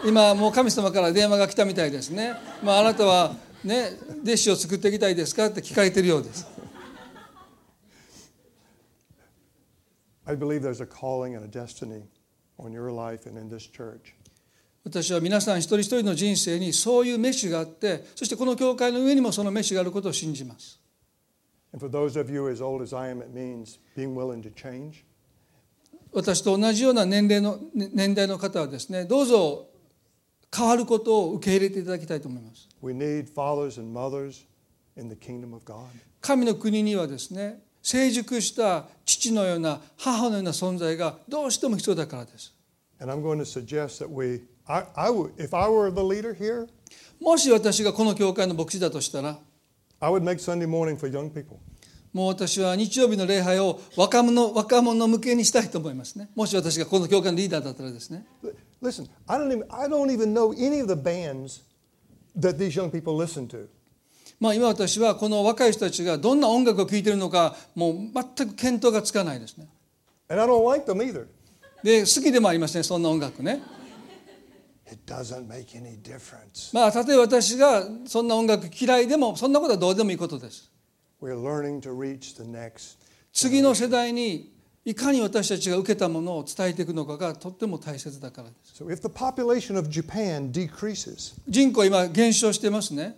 [0.05, 3.89] 今もう神様から電話が来たみたいですね、まあ、あなたはね
[4.23, 6.47] 弟子を作っていきたいですかって聞かれているようです
[10.27, 12.03] I believe there's a calling and a destiny
[14.83, 20.79] 私は皆さん一人一人の人生にそういうメッシュがあってそしてこの教会の上にもそのメッシュがあることを信じます。
[26.13, 29.67] 私と同じような年,齢の年代の方はですねどうぞ
[30.55, 32.69] 変わることを受け入れていただきたいと思います。
[36.21, 42.51] 神の国にはですね成熟した父のような母のような存在がどうしても必要だからです。
[42.99, 46.67] And I'm going to suggest that we, I, I would, if I were the leader here,
[47.21, 49.37] もし私がこの教会の牧師だとしたら
[49.99, 51.57] I would make Sunday morning for young people.
[52.11, 58.25] もう私は日曜日の礼拝を若者若者向けにしたいと思いますねもし私がこの教会のリーダーだったらですね
[58.81, 61.61] Listen, I don't even, I don't even know any of the bands
[62.35, 63.67] that these young people listen to.
[64.39, 67.95] まあ今私はこの若い人たちがどんな音楽を聴いているのかもう
[68.35, 69.67] 全く見当がつかないですね
[70.27, 71.27] And I don't like them either.
[71.83, 73.61] で好きでもありませんそんな音楽ね
[74.91, 76.73] It doesn't make any difference.
[76.73, 80.71] まあたとえ私がそんな音楽嫌いでもそんなことはどうでもいいことです
[81.21, 82.97] We're learning to reach the next.
[83.33, 93.17] 次の世代にいかに私たちが受けたものを伝えていくのかがとっても大切だからです So if the population of Japan decreases, 人口今減少してますね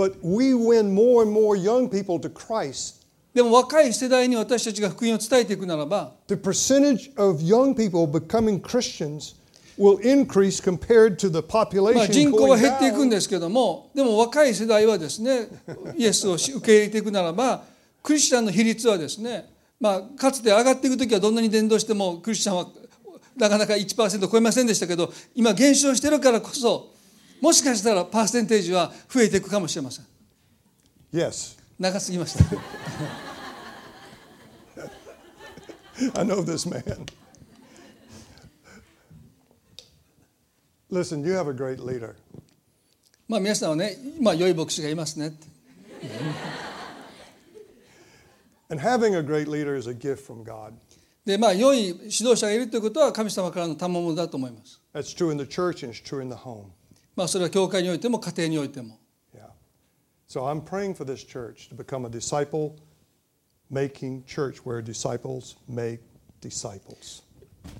[0.00, 7.74] but we win more and more young people to Christ, でも若い世代に私たちが福音を伝えていくならば the percentage of young
[7.74, 9.36] people becoming Christians
[9.78, 15.48] will increase compared to the まあ population 人口は減っていくん.ですけどもでも若い世代はですね
[15.96, 17.62] イエスを受け入れていくならば
[18.02, 22.66] クリスチャンの比率はですね、まあ、かつて上がっていく時はどんなに伝道してもクリスチャンは
[23.36, 26.92] なかなか1%超えませんでしたけど今減少してるからこそ
[27.40, 30.06] もしかしたらパーセンテージは増えていくかもしれません
[31.12, 32.44] Yes, 長すぎました
[36.14, 37.04] I know this man.
[40.90, 42.14] Listen, you have a great leader.
[43.28, 45.32] まあ皆さんはねまあ良い牧師がいますね
[48.70, 50.72] And having a great leader is a gift from God.
[51.24, 56.70] でまあ良い指導者がいるということは神様からの賜物だと思います That's true in the church and it's true in the home.
[57.16, 58.98] まあ、それは教会においても家庭においても。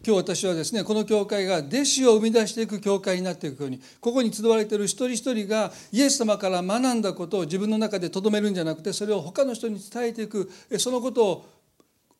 [0.05, 11.47] 今日私はですねこの教会が弟子を生み出していく教会になっていくようにここに集われている一人一人がイエス様から学んだことを自分の中でとどめるんじゃなくてそれを他の人に伝えていくそのことを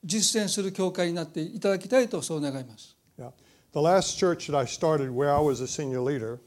[0.03, 2.97] 実践する教会になっていただきたいとそう願います。
[3.73, 6.39] The last church that I started where I was a senior leader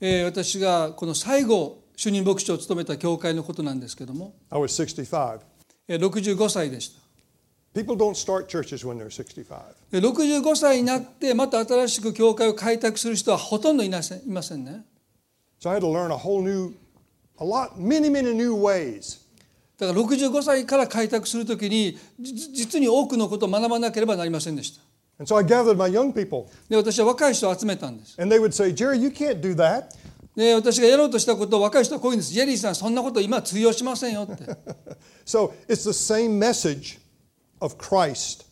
[0.00, 5.40] えー私がこの最後主任牧師を務めた教会のことなんですけども I was 65.
[5.88, 7.00] えー65歳でした。
[7.74, 9.56] People don't start churches when they're 65.
[9.90, 14.84] で65歳になってまた新しく教会を開拓する人はほとんどいませんいませんね。
[15.60, 16.74] So I had to learn a whole new,
[17.38, 19.20] a lot, many, many new ways.
[19.78, 24.80] だから65歳から開拓するときにじ実に多くのことを学ばなければなりませんでした。
[25.18, 28.20] And so I gathered my young people, で私は若い人を集めたんです。
[28.20, 29.86] and they would say, Jerry, you can't do that.
[30.36, 32.32] で私がやろうとしたことを若い人はこういうんです。
[32.32, 34.44] ジェリーさんそんなこと今通用しませんよって。
[35.24, 36.98] So it's the same message
[37.60, 38.44] of Christ,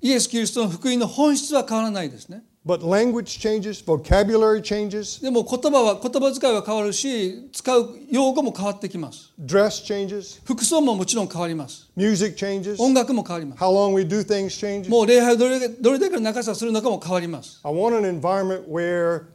[0.00, 2.42] イエス・キリストの福音の本質は変わらないですね。
[2.64, 9.32] But language changes, vocabulary changes, でも言葉は言葉遣いは変わるし使う用語も変わってきます。
[9.40, 11.90] dress changes, 服装ももちろん変わります。
[11.96, 13.62] music changes, 音楽も変わります。
[13.62, 14.90] how long we do things changes.
[14.90, 17.60] もう礼拝をどれどれだけの長さをするのかも変わります。
[17.64, 19.28] I want an environment where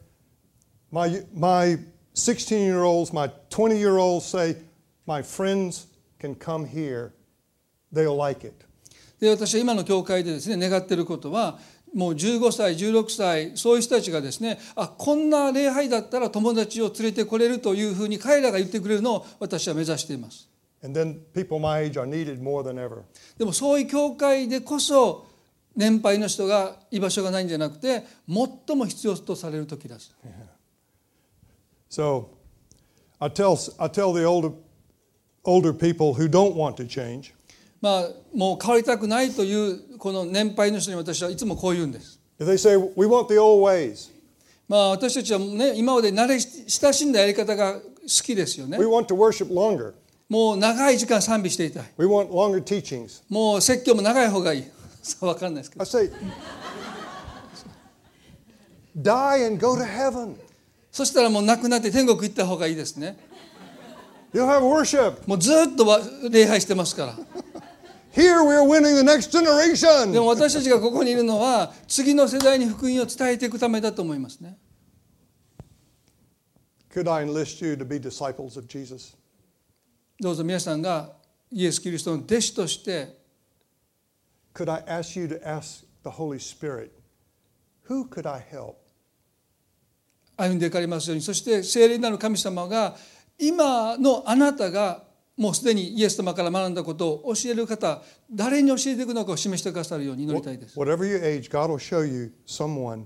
[0.92, 1.80] my, my
[2.14, 4.56] 16 year olds, my 20 year olds say,
[5.08, 5.88] My friends
[6.20, 7.12] can come here,
[7.92, 8.66] they'll like it.
[9.20, 11.58] で私は今の教会でですね願っていることは
[11.96, 20.50] もう15歳16歳そういう人たちがですねあこんな礼拝だったら友達を連れてこれるというふうに彼らが言ってくれるのを私は目指しています.
[23.38, 25.26] でもそういう教会でこそ
[25.76, 30.14] 年配の人が居場所がないんじゃなくて最も必要とされる時です
[31.90, 32.26] So
[33.20, 34.52] I tell, I tell the older,
[35.46, 37.34] older people who don't want to change,
[37.82, 44.12] まあもう変わりたくないというこの年配の人に私はいつもこう言うんです they say, We want the old ways,
[44.68, 47.80] まあ私たちはね今まで慣れ親しんだやり方が好
[48.24, 49.94] きですよね we want to worship longer,
[50.30, 53.24] もう長い時間賛美していたい we want longer teachings.
[53.30, 54.64] ももう説教も長い方がいい。
[55.22, 55.86] わかんないですけ I ど。
[55.86, 56.12] say,
[58.96, 60.36] Die and go to heaven.
[60.92, 63.18] そしたらもう亡くなって天国行った方がいいですね。
[64.36, 65.28] You'll have worship.
[65.28, 66.00] もうずっとわ
[66.30, 67.55] 礼拝してますから。
[68.16, 70.18] Here we are winning the next で generation.
[70.22, 74.58] も私たちがここにいるのは次の世代に福音を伝えていくためだと思いますね。
[76.94, 79.18] Could I enlist you to be disciples of Jesus?
[80.18, 81.12] どうぞ皆さんが
[81.52, 83.18] イエス・キリストの弟子として
[84.54, 86.92] Could I ask you to ask the Holy Spirit,
[87.90, 88.76] who could I help?
[90.38, 92.96] 歩んでいかれますようにそして聖霊なる神様が
[93.38, 95.04] 今のあなたが
[95.38, 103.06] もうすでにイエス様から学んだことを教える方誰に教えていくのかを示してくださるように祈りたいです Whatever your age, God will show you someone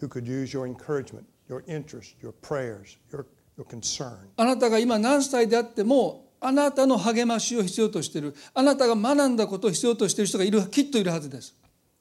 [0.00, 3.26] who could use your encouragement, your interest, your prayers, your,
[3.58, 4.16] your concern.
[4.36, 11.56] あなたが今何歳であってもあなたの励ましを必要としているあなたが学んだことを必要としている人がいるきっといるはずです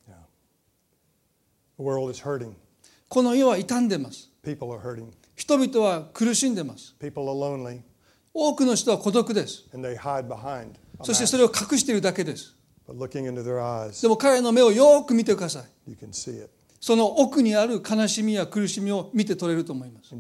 [0.07, 0.13] Yeah.
[1.77, 2.53] The world is hurting.
[3.07, 5.07] この世は傷んでます People are hurting.
[5.35, 7.81] 人々は苦しんでます People are lonely
[8.33, 9.65] 多くの人は孤独です
[11.03, 12.55] そして.それを隠しているだけです
[14.01, 15.91] でも彼の目をよく見てください.
[16.81, 20.13] その奥にある悲しみや苦しみを見て取れると思います.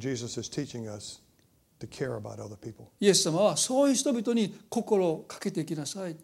[3.01, 6.15] イエス様はそういう人々に心をかけていきなさい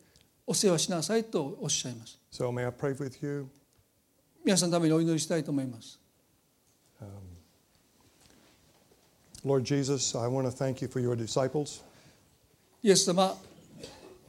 [0.47, 3.45] お世話しなさいとおっしゃいます So?
[4.45, 5.99] 皆さんのためにお祈りしたいと思います
[9.43, 11.81] Lord Jesus, I want to thank you for your disciples.
[12.81, 13.37] イエス様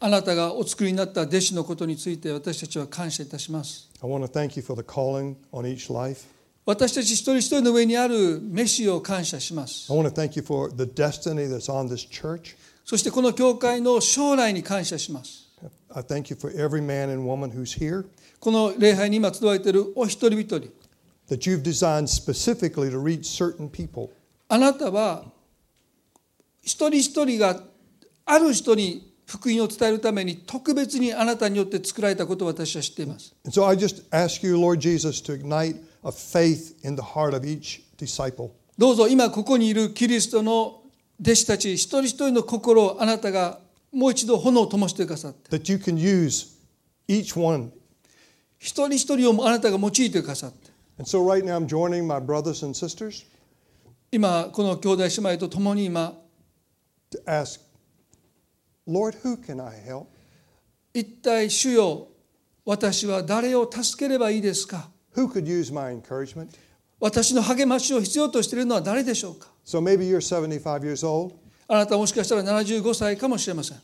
[0.00, 6.26] あなたがお作りになった弟子のことについて私たちは感謝いたします I want to thank you for the calling on each life.
[6.64, 12.56] 私たち一人一人の上にある飯を感謝します I want to thank you for the destiny that's on this church.
[12.84, 15.48] そしてこの教会の将来に感謝します
[15.92, 18.06] I thank you for every man and woman who's here,
[18.38, 20.70] この礼拝に今集われているお一人一人
[21.28, 24.10] that you've designed specifically to reach certain people.
[24.52, 25.22] あなたは
[26.60, 27.62] 一人一人が
[28.26, 33.32] ある人に福音を伝えるために特別にあなたによって作られたことを私は知っています。
[33.48, 33.62] So、
[38.76, 40.82] どうぞ今ここにいるキリストの
[41.20, 43.60] 弟子たち一人一人の心をあなたが
[43.92, 45.48] もう一度炎を灯してくださって。
[48.58, 50.70] 一人一人をあなたが用いてくださって。
[54.12, 56.14] 今この兄弟姉妹と共に今
[57.12, 57.60] to ask,
[58.86, 60.06] Lord, who can I help?
[60.92, 62.08] 一体主よ
[62.64, 66.48] 私は誰を助ければいいですか Who could use my encouragement?
[66.98, 71.34] 私の励ましを必要としているのは誰でしょうか So maybe you're 75 years old.
[71.68, 73.78] あなたはもしかしたら75歳かもしれません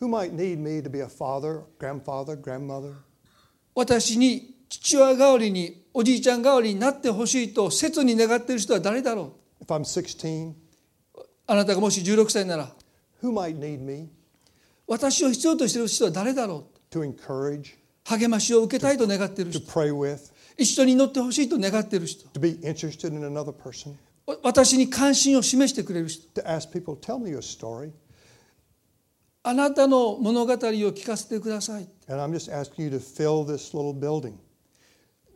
[0.00, 2.94] Who might need me to be a father, grandfather, grandmother?
[3.74, 10.54] 私に父親代わりにおじいちゃん代わりになってほしいと切に願っている人は誰だろ If I'm 16,
[11.14, 12.72] うあなたがもし16歳なら
[13.22, 14.08] who might need me
[14.86, 23.94] 私を必要としている人は誰だろう to encourage, 励ましを受けたいと願っている to 人 pray with, 一緒に祈ってほしいと願っている人 to be interested in another person,
[24.42, 27.92] 私に関心を示してくれる人 to ask people, tell me your story?
[29.42, 34.34] あなたの物語を聞かせてください And I'm just asking you to fill this little building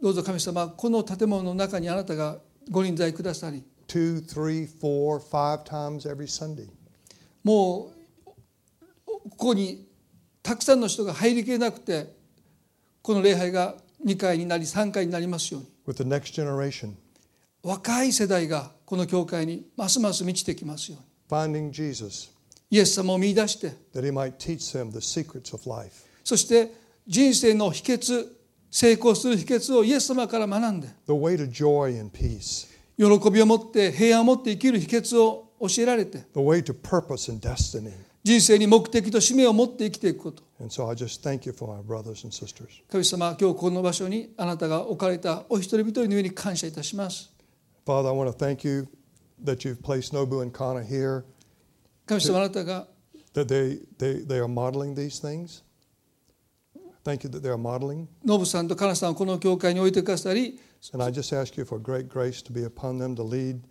[0.02, 2.38] どうぞ神様この建物の中にあなたが
[2.70, 6.68] ご臨在くださり two, three, four, five times every Sunday.
[7.42, 7.92] も
[8.26, 8.30] う
[9.06, 9.86] ここに
[10.42, 12.14] たくさんの人が入りきれなくて
[13.02, 13.74] この礼拝が
[14.04, 16.92] 2回になり3回になりますように with the next generation,
[17.62, 22.30] 若い世代がこの教会にますます満ちてきますように finding Jesus,
[22.70, 26.72] イエス様を見出して that he might teach them the secrets of life, そして
[27.06, 28.26] 人生の秘訣
[28.70, 32.66] 成功する秘訣をイエス様から学んで the way to joy and peace,
[32.96, 37.92] 喜びを持って平安を持って生きる秘訣を教えられて the way to purpose and destiny.
[38.22, 42.82] 人生に目的と使命を持って生きていくこと And so I just thank you for my brothers and sisters.
[42.90, 47.30] 神様今日この場所にあなたが置かれたお一人一人の上に感謝いたします
[47.86, 48.88] Father, I want to thank you
[49.42, 51.24] that you've placed Nobu and Kana here,
[52.06, 52.86] 神様あなたが
[53.34, 55.62] that they, they, they are modeling these things.
[57.04, 58.06] Thank you that they are modeling.
[58.24, 60.58] ノブさんとカナさんをこの教会に置いてくださり
[60.92, 63.62] And I just ask you for great grace to be upon them to lead,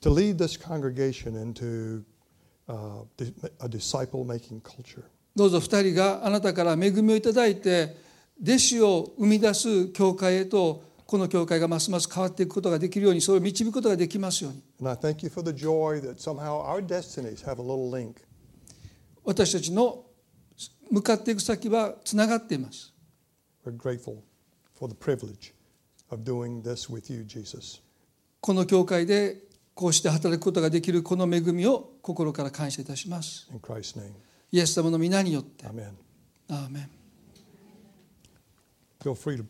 [0.00, 2.04] to lead this congregation into
[2.68, 3.02] uh,
[3.60, 5.04] a disciple-making culture.
[5.36, 7.94] どうぞ二人があなたから恵みをいただいて
[8.42, 18.16] 弟子を生み出す教会へとこの教会がますます変わっていくことができるようにそれを導くことができますように And I thank you for the joy that somehow our destinies have a little link.
[19.24, 20.04] 私たちの
[20.90, 22.92] 向かっていく先はつながっています
[23.64, 24.22] We're grateful
[24.76, 25.52] for the privilege
[28.40, 29.42] この教会で
[29.74, 33.48] こうして働くことができるこの恵みを心から感謝いたします。
[34.50, 35.66] イエス様の皆によって。
[35.66, 35.98] アーメン。
[36.48, 36.90] アーメン。
[39.00, 39.44] Feel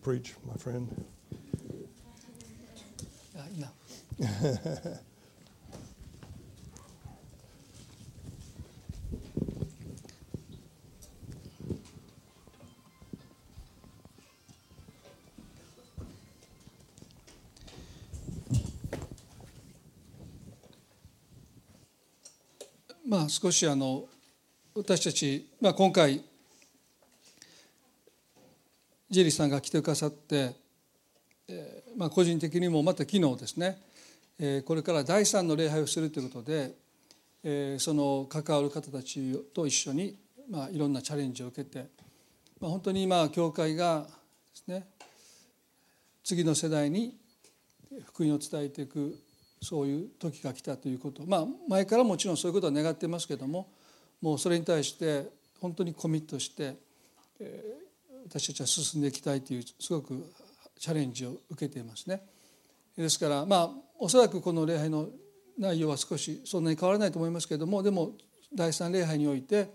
[3.61, 3.73] な
[23.09, 24.05] まあ少しあの
[24.75, 26.23] 私たち、まあ、今回
[29.09, 30.55] ジェリーさんが来てくださって、
[31.49, 33.79] えーまあ、個人的にもまた昨日ですね、
[34.39, 36.73] えー、これから第三の礼拝をするということで、
[37.43, 40.15] えー、その関わる方たちと一緒に、
[40.51, 41.87] まあ、いろんなチャレンジを受けて、
[42.61, 44.11] まあ、本当に今教会がで
[44.55, 44.87] すね
[46.23, 47.17] 次の世代に
[48.05, 49.19] 福音を伝えていく
[49.63, 53.69] そういう時が来たということまあ前からもちろんそういうことは願ってますけども
[54.21, 55.27] もうそれに対して
[55.61, 56.77] 本当にコミットして、
[58.25, 60.33] 私たちは進んでいきたいというすごく
[60.79, 62.23] チャレンジを受けていますね。
[62.97, 65.09] ですからまあおそらくこの礼拝の
[65.59, 68.13] 内容は少しそんなに変わらないと思いますけれどもでも
[68.55, 69.71] 第三礼拝において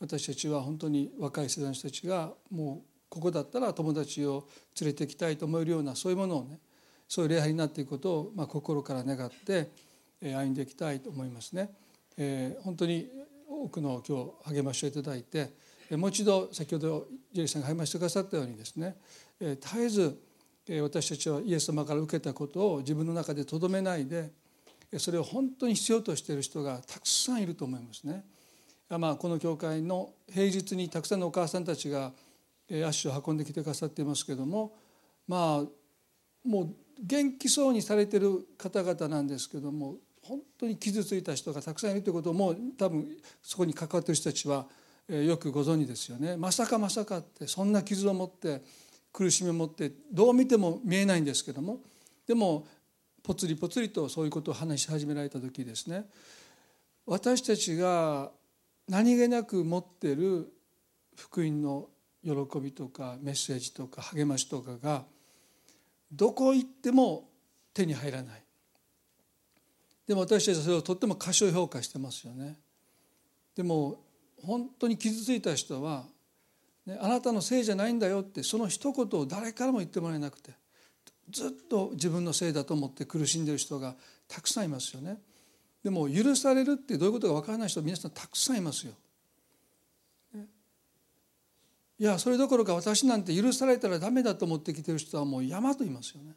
[0.00, 4.46] 私たちは本当に若い世代の人たちがもうここだったら友達を
[4.80, 6.58] 連れてきたいと思えるようなそういうものをね
[7.08, 9.70] そういう礼拝になっていくことを、まあ、心から願って
[10.22, 11.70] 歩んでいきたいと思いますね。
[12.16, 13.08] えー、本当に
[13.48, 15.50] 多くの今日励ましをいただいて
[15.90, 18.96] もう一度先ほどジェリーさんが励ましてくださったようにですね
[19.40, 20.18] え絶えず
[20.82, 24.30] 私たちはイエス様から受けたことを自分の中でとどめないで
[24.96, 28.24] それを本当に必要としている人がたくさんいると思いますね。
[28.88, 32.12] まあ、この教会の平日にたくさんのお母さんたちが
[32.86, 34.72] 足を運んできてくださっていますけども
[35.26, 43.06] まあもう元気そうにされてる方々なんですけども本当に傷ついた人がたくさんいるということも多分
[43.42, 44.66] そこに関わってる人たちは
[45.08, 46.36] よくご存知ですよね。
[46.38, 48.62] まさかまさかってそんな傷を持って
[49.12, 51.80] 苦しみを持ってどう見ても見えないんですけども
[52.26, 52.66] でも
[53.22, 56.04] ぽつりぽつりとそういうことを話し始められた時ですね
[57.06, 58.30] 私たちが
[58.88, 60.52] 何気なく持ってる
[61.16, 61.88] 福音の
[62.24, 65.04] 喜びとかメッセージとか励ましとかが
[66.14, 67.28] どこ行っても
[67.72, 68.42] 手に入らない。
[70.06, 72.58] でも私たちはそれをとっても過小評価してますよね。
[73.56, 74.02] でも
[74.42, 76.04] 本当に傷ついた人は、
[76.86, 80.52] ね、あなたのせいじゃないんだよってその一言を誰からも言ってもらえなくて
[81.30, 83.94] ずっと自分のせいだと思って苦しんでる人が
[84.28, 85.18] たくさんいますよね。
[85.82, 88.92] でも許されるってどういうことか分からない人皆さんたくさんいますよ。
[91.98, 96.34] いやそれどころか私なんて許されたらダメだと思ってきてる人はもう山と言いますよね。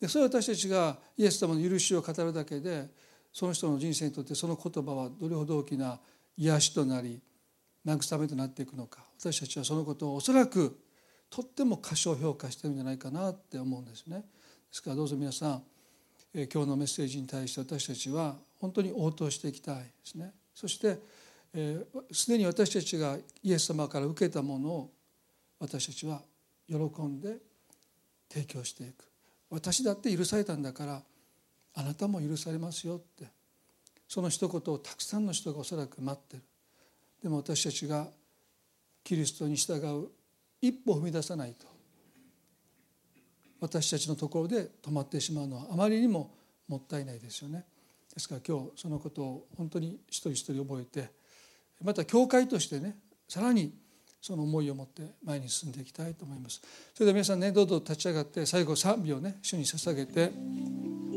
[0.00, 2.88] でそれ私たちがイエス様の許しを語るだけで
[3.32, 5.98] その人の人生にとってその言葉はどれほど大きな
[6.36, 7.20] 癒しとなり
[7.86, 10.78] 慰めとなっていくのか私たちはそのことをおそらく
[11.30, 14.18] とっても過小評価してるんじゃないかなって思うんですね。
[14.18, 14.24] で
[14.70, 15.62] すからどうぞ皆さん
[16.34, 20.32] 今日のメッセージに対して私たちは本当に応答していきたいですね。
[20.54, 20.98] そして
[22.12, 24.90] すでに私たちがイエス様から受けたものを
[25.58, 26.20] 私たちは
[26.68, 27.36] 喜んで
[28.28, 29.04] 提供していく
[29.48, 31.02] 私だって許されたんだから
[31.74, 33.26] あなたも許されますよって
[34.08, 36.42] その一言をたくさんの人がおそらく待ってる
[37.22, 38.06] でも私たちが
[39.02, 40.08] キリストに従う
[40.60, 41.66] 一歩踏み出さないと
[43.60, 46.34] 私たちのところで止まってしまうのはあまりにも
[46.68, 47.64] もったいないですよね。
[48.12, 51.10] ですから今日そのことを本当に一人一人覚えて
[51.82, 52.96] また教会としてね
[53.28, 53.72] さらに
[54.20, 56.60] その思いを持って前に進んでいきたいと思います。
[56.94, 61.15] それでは皆さんねどうぞ立ち上がって最後賛美をね主に捧げて。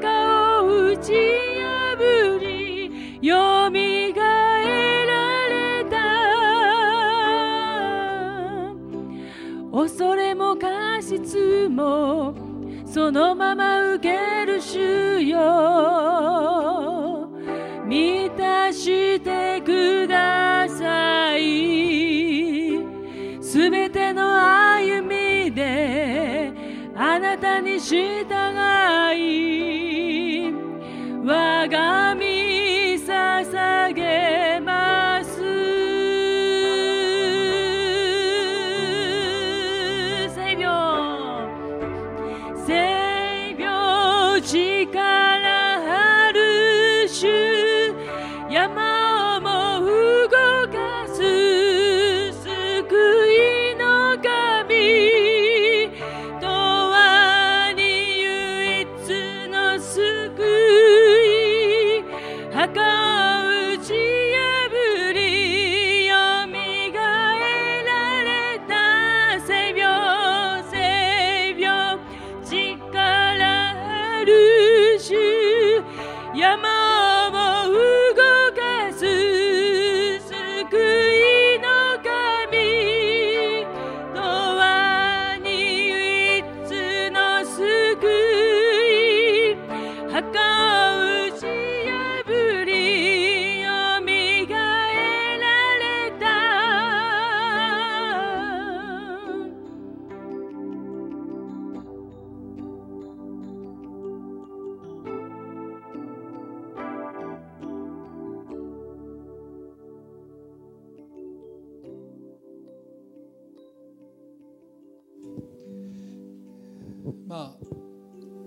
[0.00, 5.96] 墓を打ち破りよみがえられた
[9.72, 12.34] 恐れも過失も
[12.84, 14.46] そのまま受ける。
[14.60, 15.36] 主よ
[17.86, 22.80] 満たしてください
[23.40, 26.52] すべての歩みで
[26.96, 28.24] あなたに従
[29.14, 29.45] い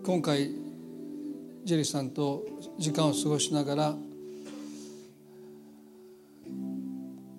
[0.09, 0.49] 今回
[1.65, 2.43] ジェリーさんと
[2.79, 3.95] 時間を過ごしながら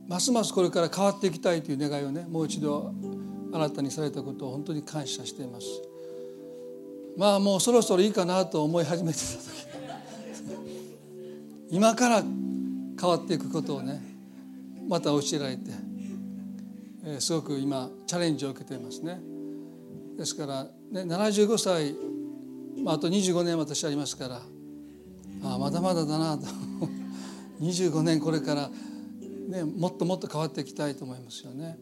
[0.06, 2.94] ますますこれから変わっていきたいという願いをねもう一度
[3.52, 5.66] 新たにされたことを本当に感謝しています。
[7.16, 9.40] まあもうそろそろいいかなと思い始めてた時。
[11.74, 14.00] 今から変わっていくことをね
[14.86, 15.72] また教えられて、
[17.02, 19.20] えー、すごく今チャレンジを受けていますね。
[20.16, 21.96] ですから、ね、75歳、
[22.82, 24.42] まあ、と25年私ありますから。
[25.42, 26.46] ああまだまだだなと。
[27.60, 28.70] 25年これから、
[29.48, 31.78] ね、もっともっと変わっていきたいと思いますよね。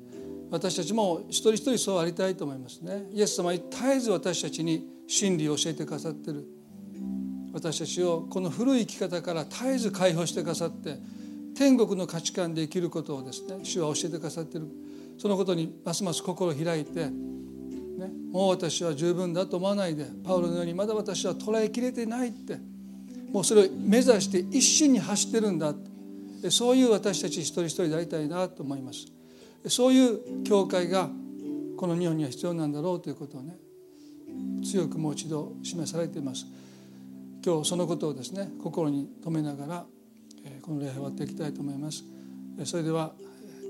[0.50, 3.08] 私たちも一人一人そうありたいと思いますね。
[3.12, 6.46] イエス様は絶えず私たちに真理を教えてくださってる。
[7.52, 10.98] 私たちをこの古い生き方から絶えず解放してくださって
[11.54, 14.66] 天国の価値観で生きることをですね主は教えてくださってる。
[15.18, 17.10] そのことにますます心を開いて、
[17.98, 22.58] ね、もう私は十分だと思わないでパウロのようにまだ私は捉えきれてないって。
[23.32, 25.74] もうそれを目指して一心に走ってるんだ
[26.50, 29.06] そういう私たち一人一人でありたいなと思います。
[29.66, 31.10] そういう教会が
[31.76, 33.56] この日本には必要なんだろうということをね
[34.64, 36.46] 強くもう一度示されています。
[37.44, 39.86] 今日そのことをですね心に留めながら
[40.62, 42.04] この礼拝終わっていきたいと思います。
[42.64, 43.12] それでは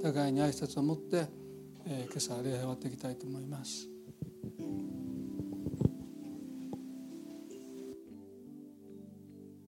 [0.03, 1.27] 互いに挨拶を持って
[1.85, 3.98] 今朝礼拝終わっていきたいと思います。
[4.57, 5.18] Thank you.